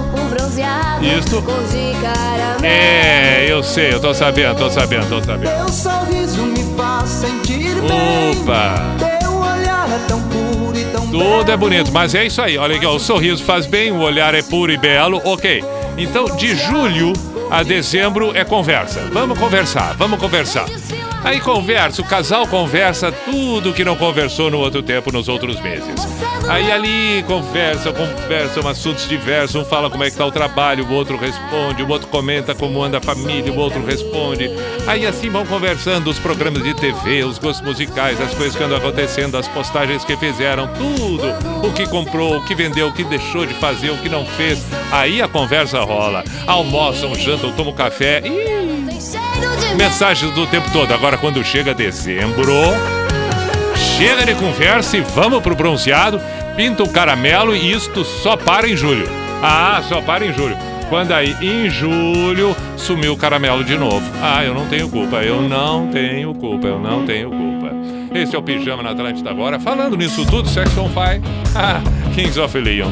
bronzeado. 0.53 1.05
Isto. 1.05 1.43
Cor 1.43 1.62
de 1.65 1.93
caramelo. 2.01 2.65
É, 2.65 3.47
eu 3.49 3.62
sei, 3.62 3.93
eu 3.93 4.01
tô 4.01 4.12
sabendo, 4.12 4.57
tô 4.57 4.70
sabendo, 4.70 5.09
tô 5.09 5.23
sabendo. 5.23 5.51
Teu 5.51 5.69
sorriso 5.69 6.43
me 6.43 6.77
faz 6.77 7.09
sentir 7.09 7.74
bem. 7.81 8.31
Opa! 8.31 8.74
Teu 8.99 9.35
olhar 9.35 9.89
é 9.91 9.99
tão 10.07 10.20
puro 10.23 10.79
e 10.79 10.85
tão 10.87 11.07
Tudo 11.09 11.51
é 11.51 11.57
bonito, 11.57 11.91
mas 11.93 12.15
é 12.15 12.27
isso 12.27 12.41
aí. 12.41 12.59
Olha 12.59 12.77
aqui, 12.77 12.87
ó, 12.87 12.95
o 12.95 13.01
sorriso 13.01 13.43
faz 13.43 13.66
bem, 13.66 13.91
o 13.91 14.01
olhar 14.01 14.35
é 14.35 14.43
puro 14.43 14.70
e 14.70 14.77
belo. 14.77 15.20
Ok. 15.24 15.65
Então, 15.97 16.24
de 16.37 16.55
julho 16.55 17.12
a 17.51 17.62
dezembro 17.62 18.33
é 18.35 18.45
conversa. 18.45 19.09
Vamos 19.12 19.39
conversar, 19.39 19.95
vamos 19.97 20.19
conversar. 20.19 20.66
Aí 21.24 21.40
conversa, 21.40 22.03
o 22.03 22.05
casal 22.05 22.47
conversa 22.49 23.12
tudo 23.12 23.73
que 23.73 23.85
não 23.85 23.94
conversou 23.94 24.51
no 24.51 24.59
outro 24.59 24.82
tempo, 24.82 25.12
nos 25.12 25.28
outros 25.28 25.61
meses. 25.61 25.94
Aí 26.49 26.70
ali 26.73 27.23
conversa, 27.28 27.93
conversam 27.93 28.66
assuntos 28.69 29.09
diversos, 29.09 29.55
um 29.55 29.65
fala 29.65 29.89
como 29.89 30.03
é 30.03 30.11
que 30.11 30.16
tá 30.16 30.27
o 30.27 30.32
trabalho, 30.32 30.85
o 30.85 30.93
outro 30.93 31.16
responde, 31.16 31.82
o 31.82 31.89
outro 31.89 32.09
comenta 32.09 32.55
como 32.55 32.82
anda 32.82 32.99
a 32.99 33.01
família, 33.01 33.53
o 33.53 33.57
outro 33.57 33.85
responde. 33.85 34.51
Aí 34.86 35.07
assim 35.07 35.31
vão 35.31 35.47
conversando 35.47 36.11
os 36.11 36.19
programas 36.19 36.65
de 36.65 36.74
TV, 36.74 37.23
os 37.23 37.39
gostos 37.39 37.65
musicais, 37.65 38.20
as 38.20 38.35
coisas 38.35 38.57
que 38.57 38.62
andam 38.65 38.78
acontecendo, 38.78 39.36
as 39.36 39.47
postagens 39.47 40.05
que 40.05 40.16
fizeram, 40.16 40.69
tudo. 40.74 41.28
O 41.65 41.73
que 41.73 41.86
comprou, 41.86 42.39
o 42.39 42.44
que 42.44 42.55
vendeu, 42.55 42.89
o 42.89 42.93
que 42.93 43.05
deixou 43.05 43.47
de 43.47 43.55
fazer, 43.55 43.90
o 43.90 43.99
que 43.99 44.09
não 44.09 44.27
fez. 44.27 44.65
Aí 44.90 45.23
a 45.23 45.28
conversa 45.28 45.81
rola. 45.85 46.24
Almoçam, 46.49 47.15
jantam, 47.15 47.53
tomam 47.53 47.73
café 47.73 48.20
e 48.24 49.52
mensagens 49.77 50.32
do 50.32 50.47
tempo 50.47 50.70
todo. 50.73 50.93
Agora, 50.93 51.16
quando 51.16 51.43
chega 51.44 51.74
dezembro, 51.74 52.53
chega 53.97 54.24
de 54.27 54.35
conversa 54.35 54.97
e 54.97 55.01
vamos 55.01 55.43
pro 55.43 55.55
bronzeado, 55.55 56.20
pinta 56.57 56.82
o 56.82 56.89
caramelo 56.89 57.55
e 57.55 57.73
isto 57.73 58.05
só 58.05 58.36
para 58.36 58.69
em 58.69 58.77
julho. 58.77 59.09
Ah, 59.43 59.82
só 59.89 60.01
para 60.01 60.24
em 60.24 60.32
julho. 60.32 60.57
Quando 60.89 61.12
aí, 61.12 61.35
em 61.40 61.70
julho, 61.70 62.55
sumiu 62.77 63.15
o 63.15 63.16
caramelo 63.16 63.65
de 63.65 63.77
novo. 63.78 64.05
Ah, 64.23 64.44
eu 64.44 64.55
não 64.55 64.66
tenho 64.66 64.89
culpa, 64.89 65.16
eu 65.23 65.40
não 65.40 65.89
tenho 65.89 66.35
culpa, 66.35 66.66
eu 66.66 66.78
não 66.78 67.07
tenho 67.07 67.31
culpa. 67.31 67.73
Esse 68.15 68.36
é 68.36 68.39
o 68.39 68.43
Pijama 68.43 68.82
na 68.82 68.90
Atlântida 68.90 69.31
agora. 69.31 69.59
Falando 69.59 69.97
nisso 69.97 70.27
tudo, 70.27 70.49
Sex 70.49 70.77
on 70.77 70.90
Fire, 70.90 71.23
ah, 71.57 71.81
Kings 72.15 72.39
of 72.39 72.59
Leon. 72.59 72.90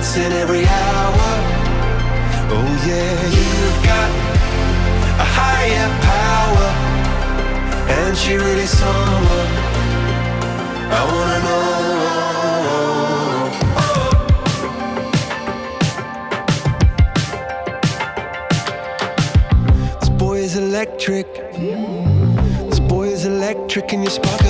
once 0.00 0.16
in 0.16 0.32
every 0.32 0.64
hour. 0.66 1.28
Oh 2.56 2.70
yeah, 2.88 3.20
you've 3.36 3.80
got 3.84 4.10
a 5.24 5.26
higher 5.38 5.88
power, 6.12 6.68
and 7.98 8.16
she 8.16 8.32
really 8.36 8.68
someone 8.80 9.50
I 10.98 11.00
wanna 11.12 11.38
know. 11.46 11.60
This 20.00 20.10
boy 20.24 20.36
is 20.38 20.54
electric. 20.56 21.26
This 22.70 22.80
boy 22.80 23.08
is 23.08 23.26
electric, 23.26 23.92
and 23.92 24.02
you 24.04 24.10
sparkle. 24.10 24.49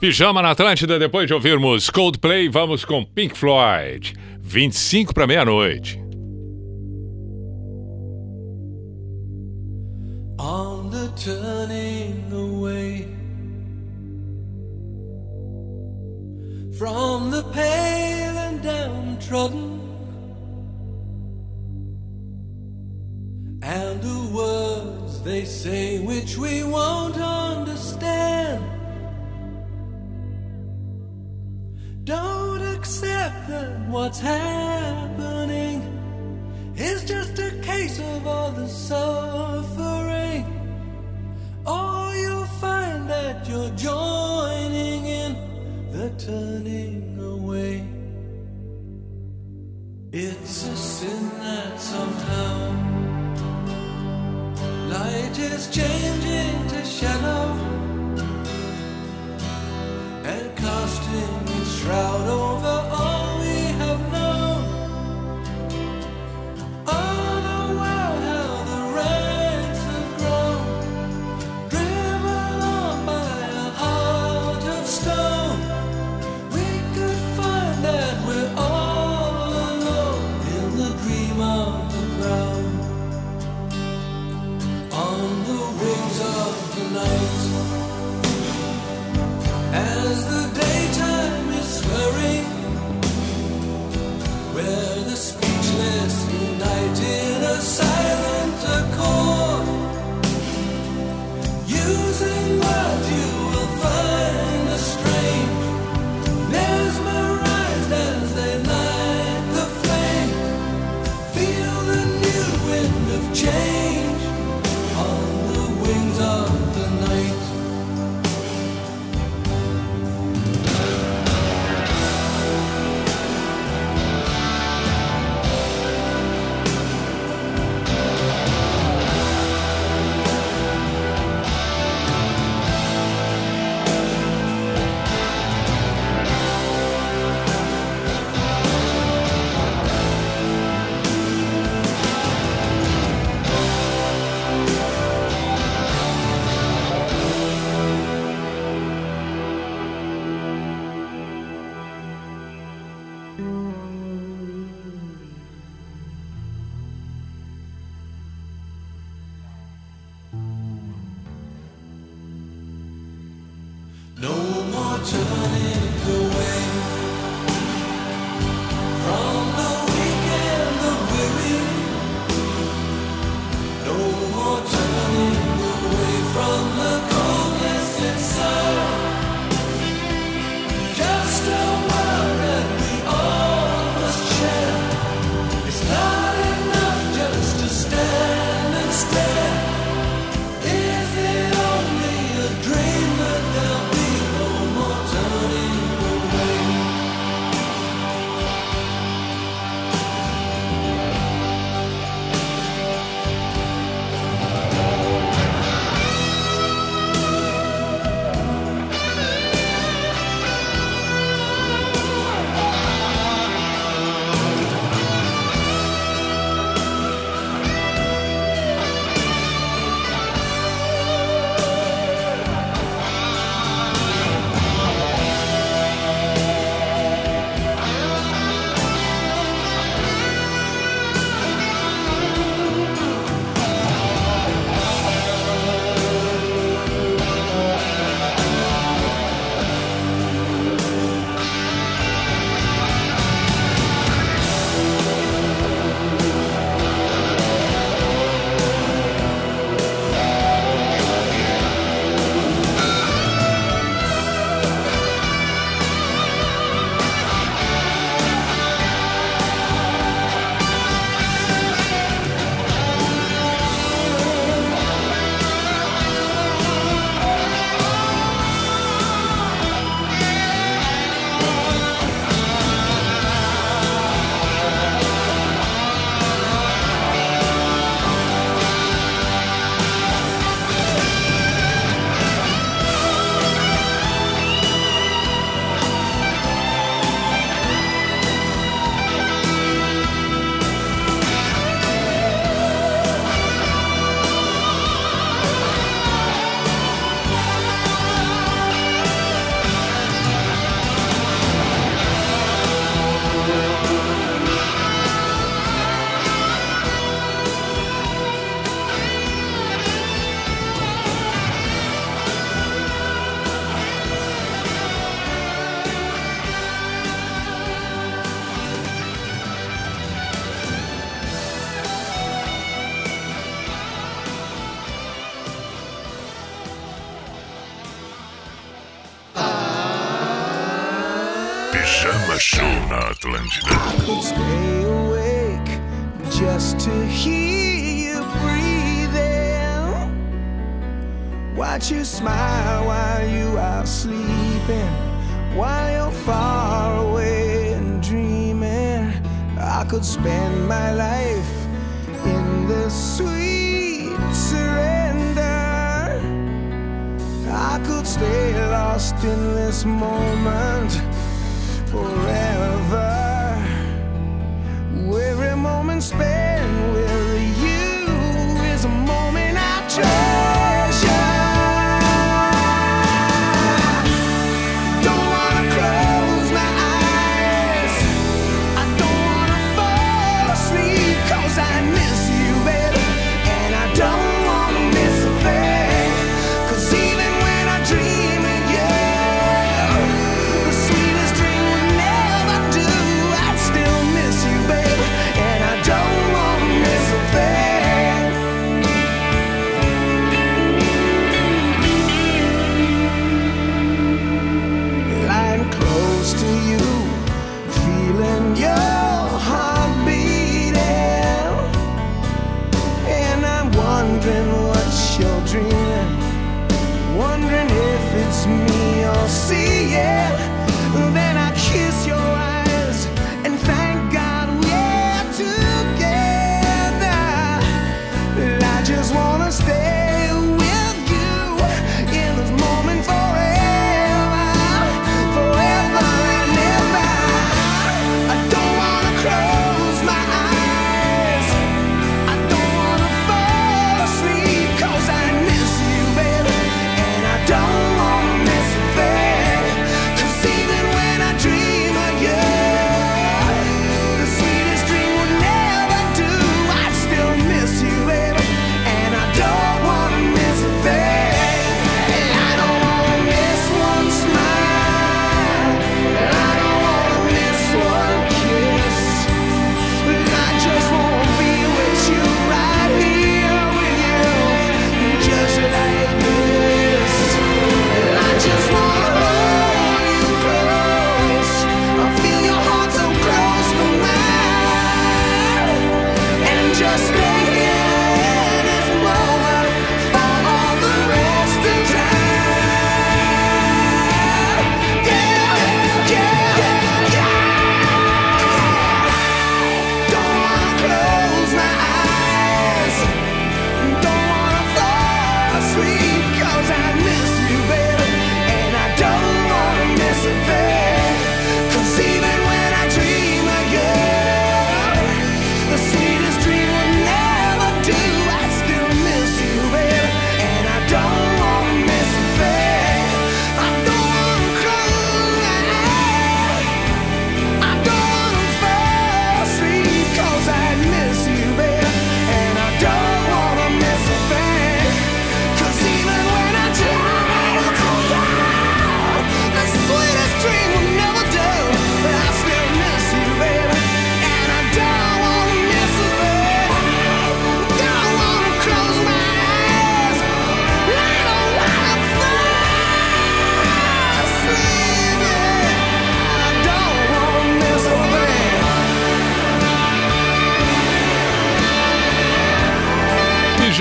Pijama 0.00 0.40
na 0.40 0.52
Atlântida, 0.52 0.98
depois 0.98 1.26
de 1.26 1.34
ouvirmos 1.34 1.90
Coldplay, 1.90 2.48
vamos 2.48 2.86
com 2.86 3.04
Pink 3.04 3.36
Floyd. 3.36 4.14
25 4.40 5.12
para 5.12 5.26
meia-noite. 5.26 5.99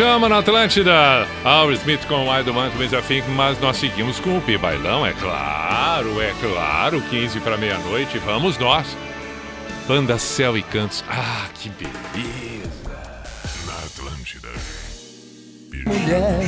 Pijama 0.09 0.27
na 0.27 0.39
Atlântida. 0.39 1.27
Al 1.43 1.71
Smith 1.73 2.03
com 2.07 2.23
I 2.23 2.41
Don't 2.43 2.57
Want 2.57 2.73
to 2.73 2.79
Miss 2.79 2.93
a 2.93 3.01
Thing, 3.01 3.21
mas 3.35 3.59
nós 3.59 3.77
seguimos 3.77 4.19
com 4.19 4.39
o 4.39 4.41
Pi 4.41 4.57
Bailão, 4.57 5.05
é 5.05 5.13
claro, 5.13 6.19
é 6.19 6.33
claro. 6.41 6.99
15 6.99 7.39
para 7.41 7.57
meia-noite, 7.57 8.17
vamos 8.17 8.57
nós. 8.57 8.97
Banda 9.87 10.17
Céu 10.17 10.57
e 10.57 10.63
Cantos. 10.63 11.03
Ah, 11.07 11.45
que 11.53 11.69
beleza. 11.69 12.97
Na 13.67 13.73
Atlântida. 13.85 14.49
mulher 15.85 16.39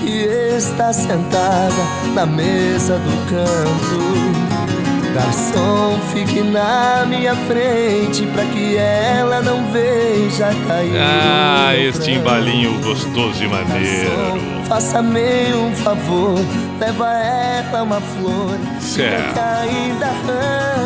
que 0.00 0.56
está 0.56 0.92
sentada 0.92 1.74
na 2.14 2.24
mesa 2.24 2.98
do 2.98 3.10
canto. 3.28 4.41
Garçom, 5.14 5.98
fique 6.12 6.40
na 6.42 7.04
minha 7.06 7.34
frente 7.34 8.26
pra 8.32 8.44
que 8.46 8.76
ela 8.76 9.42
não 9.42 9.70
veja 9.70 10.50
cair. 10.66 10.96
Ah, 10.98 11.76
este 11.76 12.12
embalinho 12.12 12.80
gostoso 12.80 13.44
e 13.44 13.48
maneiro. 13.48 14.40
Faça-me 14.66 15.52
um 15.54 15.74
favor, 15.76 16.38
leva 16.80 17.12
ela 17.12 17.82
uma 17.82 18.00
flor. 18.00 18.58
Certo. 18.80 19.34
Que 19.34 19.40
ainda 19.40 20.06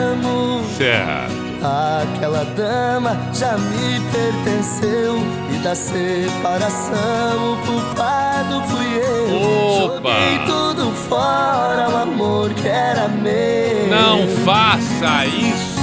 amo. 0.03 0.65
Certo. 0.77 1.47
Aquela 1.63 2.45
dama 2.57 3.17
já 3.33 3.57
me 3.57 4.01
pertenceu 4.11 5.19
e 5.55 5.59
da 5.59 5.75
separação 5.75 7.53
o 7.53 7.67
culpado 7.67 8.63
fui 8.69 8.99
eu. 8.99 9.97
Opa! 9.97 10.66
Fora, 11.09 11.89
o 11.89 11.97
amor 11.97 12.53
que 12.55 12.67
era 12.67 13.09
meu. 13.09 13.89
Não 13.89 14.27
faça 14.45 15.25
isso. 15.27 15.77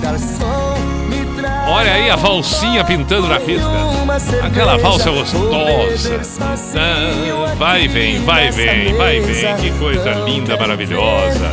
Garçom, 0.00 0.72
Olha 1.68 1.92
aí 1.92 2.10
a 2.10 2.16
valsinha 2.16 2.84
pintando 2.84 3.28
na 3.28 3.38
pista. 3.38 3.66
Aquela 4.44 4.76
valsa 4.76 5.10
gostosa. 5.10 6.20
Ah, 6.76 7.54
vai, 7.56 7.88
vem, 7.88 8.22
vai, 8.24 8.50
vem, 8.50 8.94
vai, 8.94 9.20
vem. 9.20 9.56
Que 9.56 9.70
coisa 9.78 10.10
linda, 10.24 10.56
maravilhosa. 10.56 11.50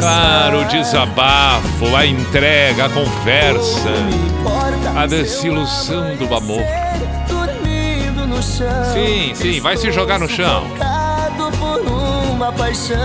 Claro, 0.00 0.62
o 0.62 0.64
desabafo, 0.66 1.96
a 1.96 2.04
entrega, 2.04 2.86
a 2.86 2.88
conversa, 2.88 3.90
a 4.96 5.06
desilusão 5.06 6.16
do 6.16 6.34
amor. 6.34 6.62
Sim, 8.92 9.34
sim, 9.34 9.60
vai 9.60 9.76
se 9.76 9.90
jogar 9.90 10.18
no 10.18 10.28
chão. 10.28 10.64
Uma 12.34 12.52
paixão. 12.52 12.98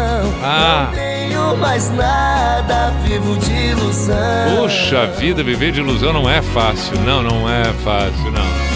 Ah. 0.44 0.88
Não 0.88 0.98
tenho 0.98 1.58
mais 1.58 1.92
nada, 1.92 2.92
vivo 3.04 3.38
de 3.38 3.54
ilusão. 3.54 4.16
Puxa 4.58 5.06
vida, 5.06 5.44
viver 5.44 5.72
de 5.72 5.82
ilusão 5.82 6.12
não 6.12 6.28
é 6.28 6.42
fácil. 6.42 7.00
Não, 7.02 7.22
não 7.22 7.48
é 7.48 7.64
fácil, 7.84 8.32
não. 8.32 8.70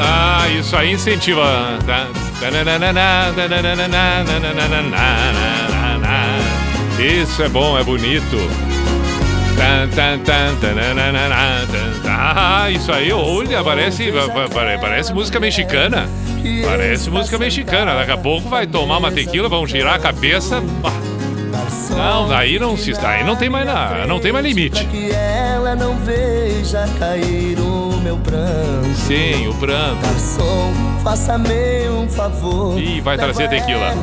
Ah, 0.00 0.48
isso 0.58 0.74
aí 0.74 0.92
incentiva. 0.92 1.78
Isso 6.98 7.42
é 7.42 7.48
bom, 7.50 7.78
é 7.78 7.84
bonito. 7.84 8.63
Ah, 12.06 12.70
isso 12.70 12.92
aí, 12.92 13.12
olha, 13.12 13.62
parece, 13.62 14.10
pa- 14.12 14.48
pa- 14.48 14.78
parece 14.80 15.12
música 15.12 15.38
mexicana. 15.40 16.08
Parece 16.64 17.10
música 17.10 17.38
mexicana. 17.38 17.94
Daqui 17.94 18.10
a 18.12 18.16
pouco 18.16 18.48
vai 18.48 18.66
tomar 18.66 18.98
uma 18.98 19.10
tequila, 19.12 19.48
vão 19.48 19.66
girar 19.66 19.94
a 19.94 19.98
cabeça. 19.98 20.62
Não, 21.96 22.28
daí 22.28 22.58
não 22.58 22.76
se 22.76 22.92
aí 23.06 23.22
não 23.24 23.36
tem 23.36 23.48
mais 23.48 23.64
nada, 23.64 24.06
não 24.06 24.18
tem 24.18 24.32
mais 24.32 24.44
limite. 24.44 24.84
Que 24.86 25.10
ela 25.12 25.76
não 25.76 25.96
veja 25.98 26.86
cair 26.98 27.56
o 27.60 27.96
meu 28.02 28.16
pranto. 28.16 28.94
Sim, 29.06 29.46
o 29.48 29.54
pranto. 29.54 30.00
Garçom, 30.02 30.72
faça-me 31.02 31.88
um 31.90 32.08
favor. 32.08 32.78
Ih, 32.78 33.00
vai 33.00 33.16
trazer 33.16 33.48
tequila. 33.48 33.94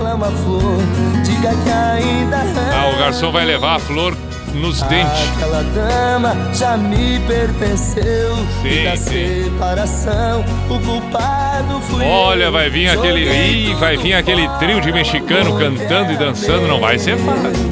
Ah, 2.73 2.91
o 2.95 2.99
garçom 2.99 3.31
vai 3.31 3.45
levar 3.45 3.75
a 3.75 3.79
flor 3.79 4.15
nos 4.53 4.81
dentes. 4.83 5.29
Aquela 5.35 5.63
dama 5.63 6.35
já 6.53 6.77
me 6.77 7.19
pertenceu. 7.21 8.35
Sim, 8.61 8.69
e 8.69 8.83
da 8.85 8.95
sim. 8.95 9.43
separação, 9.43 10.45
o 10.69 10.79
culpado 10.79 11.81
fui 11.81 12.05
Olha, 12.05 12.51
vai 12.51 12.69
vir 12.69 12.89
aquele. 12.89 13.29
Ih, 13.29 13.75
vai 13.75 13.97
vir 13.97 14.13
aquele 14.13 14.47
trio 14.59 14.81
de 14.81 14.91
mexicano 14.91 15.57
cantando 15.57 16.13
e 16.13 16.17
dançando, 16.17 16.67
não 16.67 16.79
vai 16.79 16.97
ser 16.97 17.17
fácil. 17.17 17.71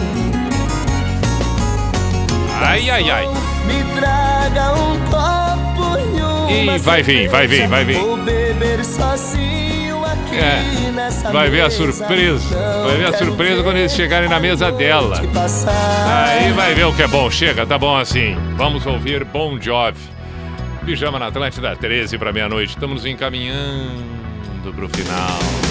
Ai, 2.61 2.89
ai, 2.89 3.09
ai. 3.09 3.27
Me 3.65 3.83
traga 3.99 4.73
um 4.73 4.99
copo 5.09 5.97
e 6.51 6.63
uma 6.63 6.75
Ih, 6.75 6.79
vai 6.79 7.03
vir, 7.03 7.29
vai 7.29 7.47
vir, 7.47 7.67
vai 7.67 7.85
vir. 7.85 7.97
Vou 7.97 8.17
beber 8.17 8.83
sozinho 8.83 9.78
É, 10.31 11.31
vai 11.31 11.49
ver 11.49 11.61
a 11.61 11.69
surpresa. 11.69 12.55
Vai 12.85 12.97
ver 12.97 13.05
a 13.07 13.17
surpresa 13.17 13.63
quando 13.63 13.77
eles 13.77 13.93
chegarem 13.93 14.29
na 14.29 14.39
mesa 14.39 14.71
dela. 14.71 15.19
Aí 15.19 16.51
vai 16.53 16.73
ver 16.73 16.85
o 16.85 16.93
que 16.93 17.03
é 17.03 17.07
bom. 17.07 17.29
Chega, 17.29 17.65
tá 17.65 17.77
bom 17.77 17.95
assim. 17.97 18.37
Vamos 18.55 18.85
ouvir 18.85 19.23
Bon 19.23 19.59
Jovi. 19.59 19.99
Pijama 20.85 21.19
na 21.19 21.27
Atlântida, 21.27 21.75
13 21.75 22.17
para 22.17 22.31
meia-noite. 22.31 22.73
Estamos 22.73 23.05
encaminhando 23.05 24.73
pro 24.75 24.89
final. 24.89 25.68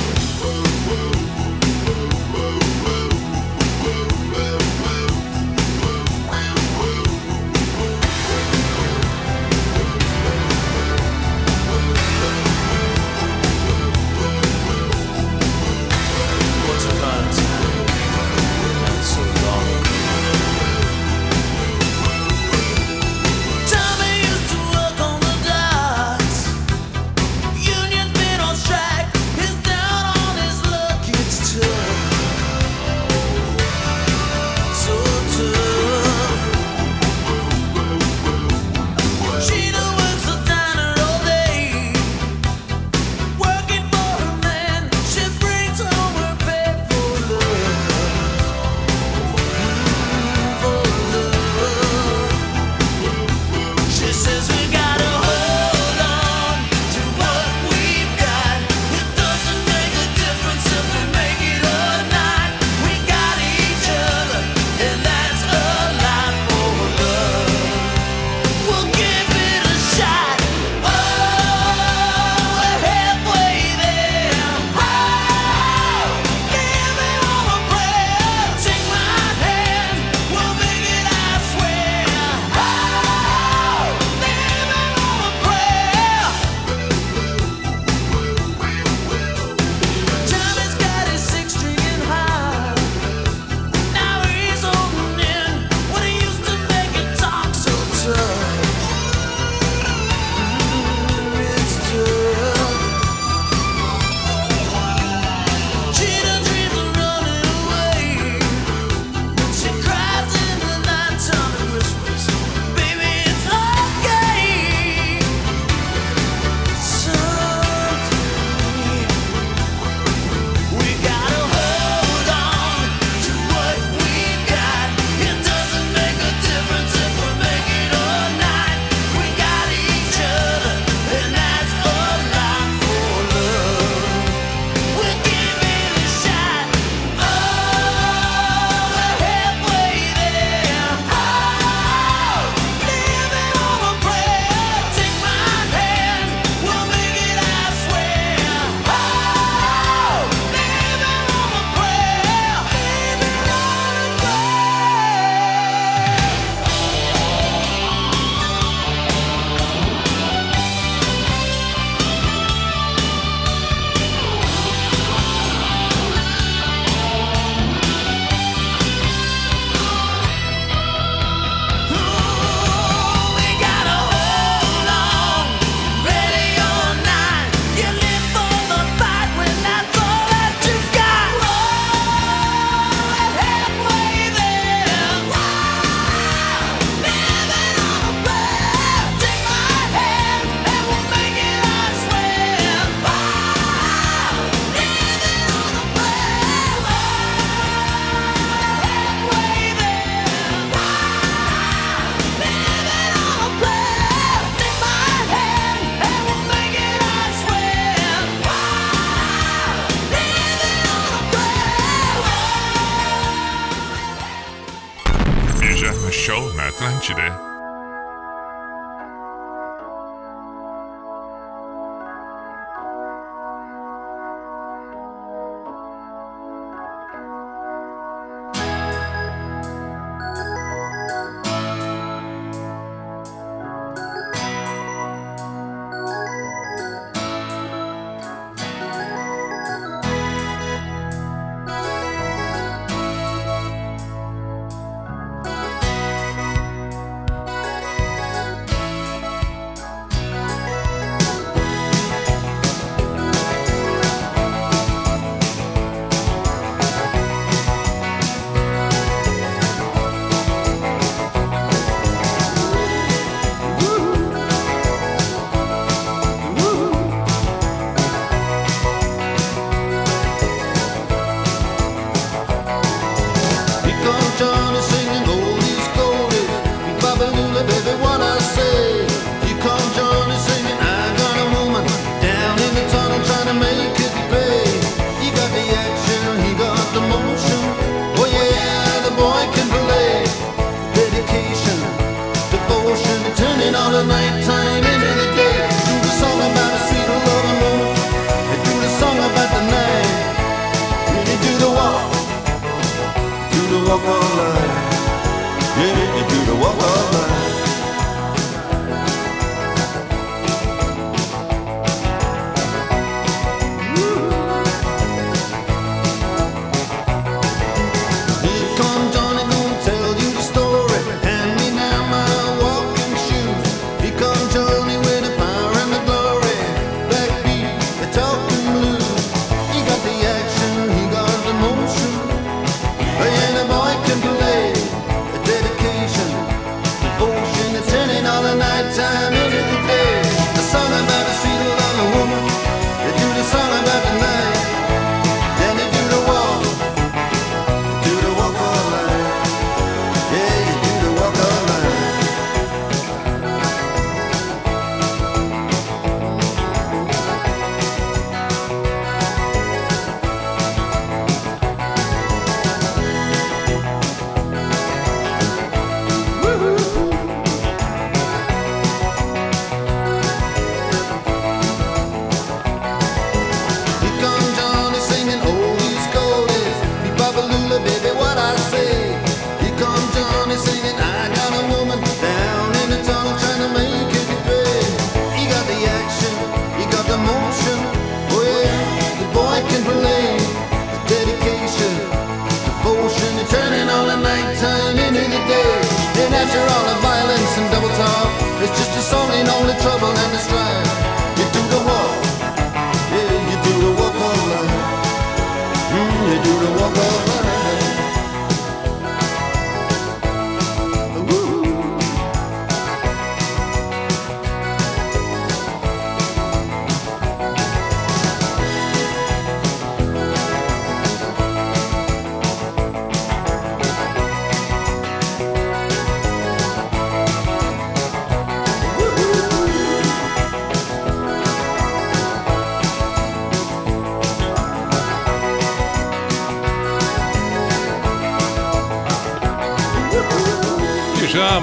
Joe 217.01 217.15
na 217.15 217.27
Atlântida. 217.29 217.48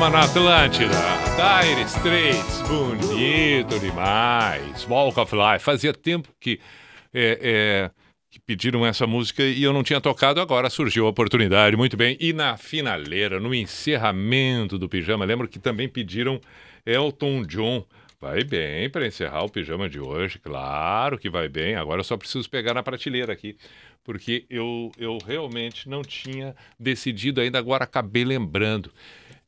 Pijama 0.06 0.10
na 0.10 0.24
Atlântida. 0.24 0.96
Dire 1.36 1.82
Straits, 1.84 2.62
bonito 2.68 3.80
demais. 3.80 4.86
Walk 4.88 5.20
of 5.20 5.36
Life. 5.36 5.64
Fazia 5.64 5.94
tempo 5.94 6.30
que, 6.40 6.60
é, 7.14 7.40
é, 7.42 7.92
que 8.30 8.40
pediram 8.40 8.86
essa 8.86 9.08
música 9.08 9.42
e 9.42 9.64
eu 9.64 9.74
não 9.74 9.84
tinha 9.84 10.00
tocado, 10.00 10.40
agora 10.40 10.70
surgiu 10.70 11.08
a 11.08 11.10
oportunidade. 11.10 11.76
Muito 11.76 11.98
bem. 11.98 12.18
E 12.20 12.34
na 12.34 12.56
finaleira, 12.56 13.40
no 13.40 13.54
encerramento 13.54 14.78
do 14.78 14.88
pijama, 14.88 15.26
lembro 15.26 15.48
que 15.48 15.58
também 15.58 15.90
pediram 15.90 16.40
Elton 16.86 17.44
John. 17.44 17.84
Vai 18.22 18.44
bem 18.44 18.90
para 18.90 19.08
encerrar 19.08 19.44
o 19.44 19.50
pijama 19.50 19.90
de 19.90 20.00
hoje, 20.00 20.40
claro 20.40 21.18
que 21.18 21.30
vai 21.30 21.48
bem. 21.50 21.76
Agora 21.76 22.00
eu 22.00 22.04
só 22.04 22.16
preciso 22.16 22.50
pegar 22.50 22.74
na 22.74 22.84
prateleira 22.84 23.34
aqui, 23.34 23.58
porque 24.04 24.46
eu, 24.50 24.92
eu 24.98 25.18
realmente 25.26 25.90
não 25.90 26.02
tinha 26.02 26.56
decidido 26.80 27.42
ainda, 27.42 27.60
agora 27.60 27.84
acabei 27.84 28.24
lembrando. 28.24 28.92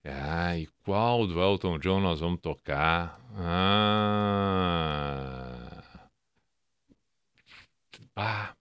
Ah, 0.05 0.57
e 0.57 0.67
qual 0.83 1.27
do 1.27 1.41
Elton 1.41 1.79
John 1.79 1.99
nós 1.99 2.19
vamos 2.19 2.39
tocar? 2.41 3.19
Ah, 3.35 4.23
ah 8.15 8.53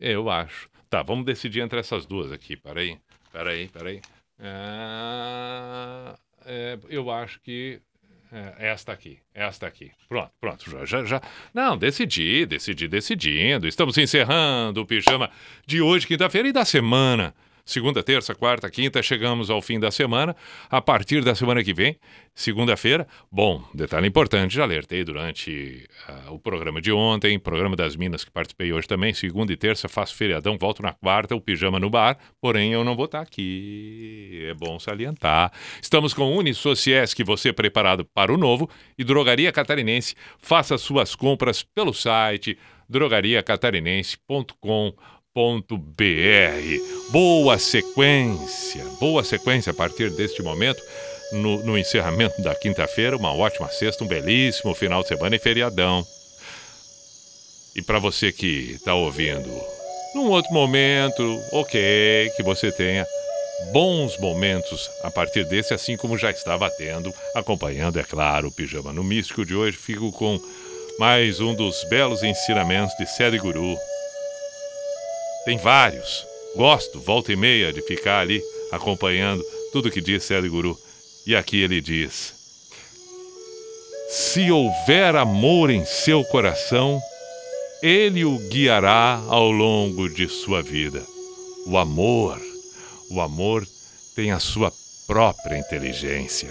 eu 0.00 0.30
acho. 0.30 0.70
Tá, 0.88 1.02
vamos 1.02 1.24
decidir 1.24 1.60
entre 1.60 1.78
essas 1.80 2.06
duas 2.06 2.32
aqui. 2.32 2.56
Peraí, 2.56 2.98
peraí, 3.32 3.68
peraí. 3.68 4.00
Ah, 4.38 6.18
é, 6.44 6.78
eu 6.88 7.10
acho 7.10 7.40
que 7.40 7.80
é, 8.32 8.70
esta 8.70 8.92
aqui, 8.92 9.18
esta 9.34 9.66
aqui. 9.66 9.92
Pronto, 10.08 10.32
pronto, 10.40 10.70
já, 10.70 10.86
já, 10.86 11.04
já. 11.04 11.22
Não, 11.52 11.76
decidi, 11.76 12.46
decidi, 12.46 12.88
decidindo. 12.88 13.68
Estamos 13.68 13.98
encerrando 13.98 14.80
o 14.80 14.86
pijama 14.86 15.30
de 15.66 15.82
hoje, 15.82 16.06
quinta-feira, 16.06 16.48
e 16.48 16.52
da 16.52 16.64
semana. 16.64 17.34
Segunda, 17.64 18.02
terça, 18.02 18.34
quarta, 18.34 18.68
quinta, 18.68 19.00
chegamos 19.02 19.48
ao 19.48 19.62
fim 19.62 19.78
da 19.78 19.90
semana. 19.90 20.34
A 20.68 20.82
partir 20.82 21.22
da 21.22 21.34
semana 21.34 21.62
que 21.62 21.72
vem, 21.72 21.96
segunda-feira, 22.34 23.06
bom, 23.30 23.62
detalhe 23.72 24.08
importante, 24.08 24.54
já 24.54 24.64
alertei 24.64 25.04
durante 25.04 25.88
ah, 26.08 26.32
o 26.32 26.40
programa 26.40 26.80
de 26.80 26.90
ontem, 26.90 27.38
programa 27.38 27.76
das 27.76 27.94
Minas 27.94 28.24
que 28.24 28.30
participei 28.30 28.72
hoje 28.72 28.88
também. 28.88 29.14
Segunda 29.14 29.52
e 29.52 29.56
terça 29.56 29.88
faço 29.88 30.16
feriadão, 30.16 30.58
volto 30.58 30.82
na 30.82 30.92
quarta, 30.92 31.36
o 31.36 31.40
pijama 31.40 31.78
no 31.78 31.88
bar, 31.88 32.18
porém 32.40 32.72
eu 32.72 32.82
não 32.82 32.96
vou 32.96 33.04
estar 33.04 33.20
aqui. 33.20 34.44
É 34.48 34.54
bom 34.54 34.80
salientar. 34.80 35.52
Estamos 35.80 36.12
com 36.12 36.36
Unisociesc, 36.36 37.22
você 37.22 37.52
preparado 37.52 38.04
para 38.04 38.32
o 38.32 38.36
novo, 38.36 38.68
e 38.98 39.04
Drogaria 39.04 39.52
Catarinense. 39.52 40.16
Faça 40.38 40.76
suas 40.76 41.14
compras 41.14 41.62
pelo 41.62 41.94
site 41.94 42.58
drogariacatarinense.com.br. 42.88 45.21
Boa 47.10 47.58
sequência, 47.58 48.84
boa 49.00 49.24
sequência 49.24 49.70
a 49.70 49.74
partir 49.74 50.10
deste 50.10 50.42
momento. 50.42 50.82
No, 51.32 51.64
no 51.64 51.78
encerramento 51.78 52.42
da 52.42 52.54
quinta-feira, 52.54 53.16
uma 53.16 53.32
ótima 53.34 53.66
sexta, 53.68 54.04
um 54.04 54.06
belíssimo 54.06 54.74
final 54.74 55.00
de 55.00 55.08
semana 55.08 55.34
e 55.34 55.38
feriadão. 55.38 56.06
E 57.74 57.80
para 57.80 57.98
você 57.98 58.30
que 58.30 58.72
está 58.74 58.94
ouvindo 58.94 59.48
num 60.14 60.28
outro 60.28 60.52
momento, 60.52 61.40
ok, 61.52 62.30
que 62.36 62.42
você 62.42 62.70
tenha 62.70 63.06
bons 63.72 64.18
momentos 64.18 64.90
a 65.02 65.10
partir 65.10 65.46
desse, 65.46 65.72
assim 65.72 65.96
como 65.96 66.18
já 66.18 66.30
estava 66.30 66.68
tendo, 66.68 67.10
acompanhando, 67.34 67.98
é 67.98 68.02
claro, 68.02 68.48
o 68.48 68.52
Pijama 68.52 68.92
no 68.92 69.02
Místico 69.02 69.46
de 69.46 69.54
hoje. 69.54 69.78
Fico 69.78 70.12
com 70.12 70.38
mais 70.98 71.40
um 71.40 71.54
dos 71.54 71.84
belos 71.84 72.22
ensinamentos 72.22 72.94
de 72.98 73.06
Sadhguru. 73.06 73.78
Tem 75.44 75.58
vários. 75.58 76.24
Gosto, 76.56 77.00
volta 77.00 77.32
e 77.32 77.36
meia, 77.36 77.72
de 77.72 77.82
ficar 77.82 78.20
ali 78.20 78.42
acompanhando 78.70 79.42
tudo 79.72 79.90
que 79.90 80.00
diz 80.00 80.24
Sadhguru. 80.24 80.78
E 81.26 81.34
aqui 81.34 81.62
ele 81.62 81.80
diz: 81.80 82.34
Se 84.10 84.50
houver 84.50 85.16
amor 85.16 85.70
em 85.70 85.84
seu 85.84 86.24
coração, 86.24 87.00
ele 87.82 88.24
o 88.24 88.38
guiará 88.48 89.22
ao 89.28 89.50
longo 89.50 90.08
de 90.08 90.28
sua 90.28 90.62
vida. 90.62 91.02
O 91.66 91.76
amor, 91.78 92.40
o 93.10 93.20
amor 93.20 93.66
tem 94.14 94.30
a 94.30 94.38
sua 94.38 94.72
própria 95.06 95.56
inteligência. 95.56 96.50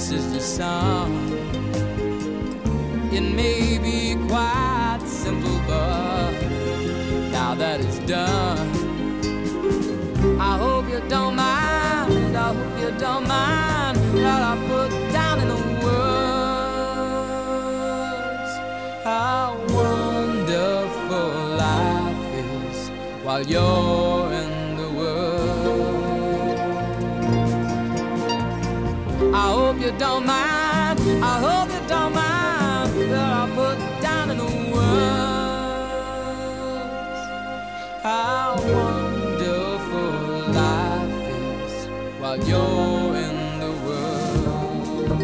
this 0.00 0.12
is 0.12 0.32
the 0.32 0.40
song. 0.40 1.12
It 3.12 3.20
may 3.20 3.76
be 3.76 4.16
quite 4.28 5.02
simple, 5.04 5.60
but 5.66 6.32
now 7.30 7.54
that 7.54 7.80
it's 7.80 7.98
done, 8.00 8.70
I 10.40 10.56
hope 10.56 10.88
you 10.88 11.00
don't 11.06 11.36
mind. 11.36 12.34
I 12.34 12.54
hope 12.54 12.80
you 12.80 12.90
don't 12.98 13.28
mind 13.28 13.98
that 14.24 14.42
I 14.52 14.54
put 14.72 14.90
down 15.12 15.40
in 15.42 15.48
the 15.48 15.60
words 15.84 16.20
how 19.04 19.58
wonderful 19.68 21.30
life 21.66 22.26
is 22.40 22.90
while 23.22 23.44
you're 23.52 24.19
don't 30.00 30.24
mind. 30.24 30.98
I 31.22 31.38
hope 31.46 31.68
you 31.70 31.80
don't 31.86 32.14
mind 32.14 33.12
that 33.12 33.32
I 33.42 33.44
put 33.54 33.76
down 34.00 34.30
in 34.30 34.38
the 34.38 34.44
words 34.72 36.00
how 38.02 38.56
wonderful 38.56 40.12
life 40.54 41.28
is 41.36 41.86
while 42.18 42.38
you're 42.48 43.14
in 43.26 43.36
the 43.60 43.72
world. 43.84 45.20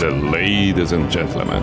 The 0.00 0.10
ladies 0.32 0.92
and 0.92 1.10
gentlemen, 1.10 1.62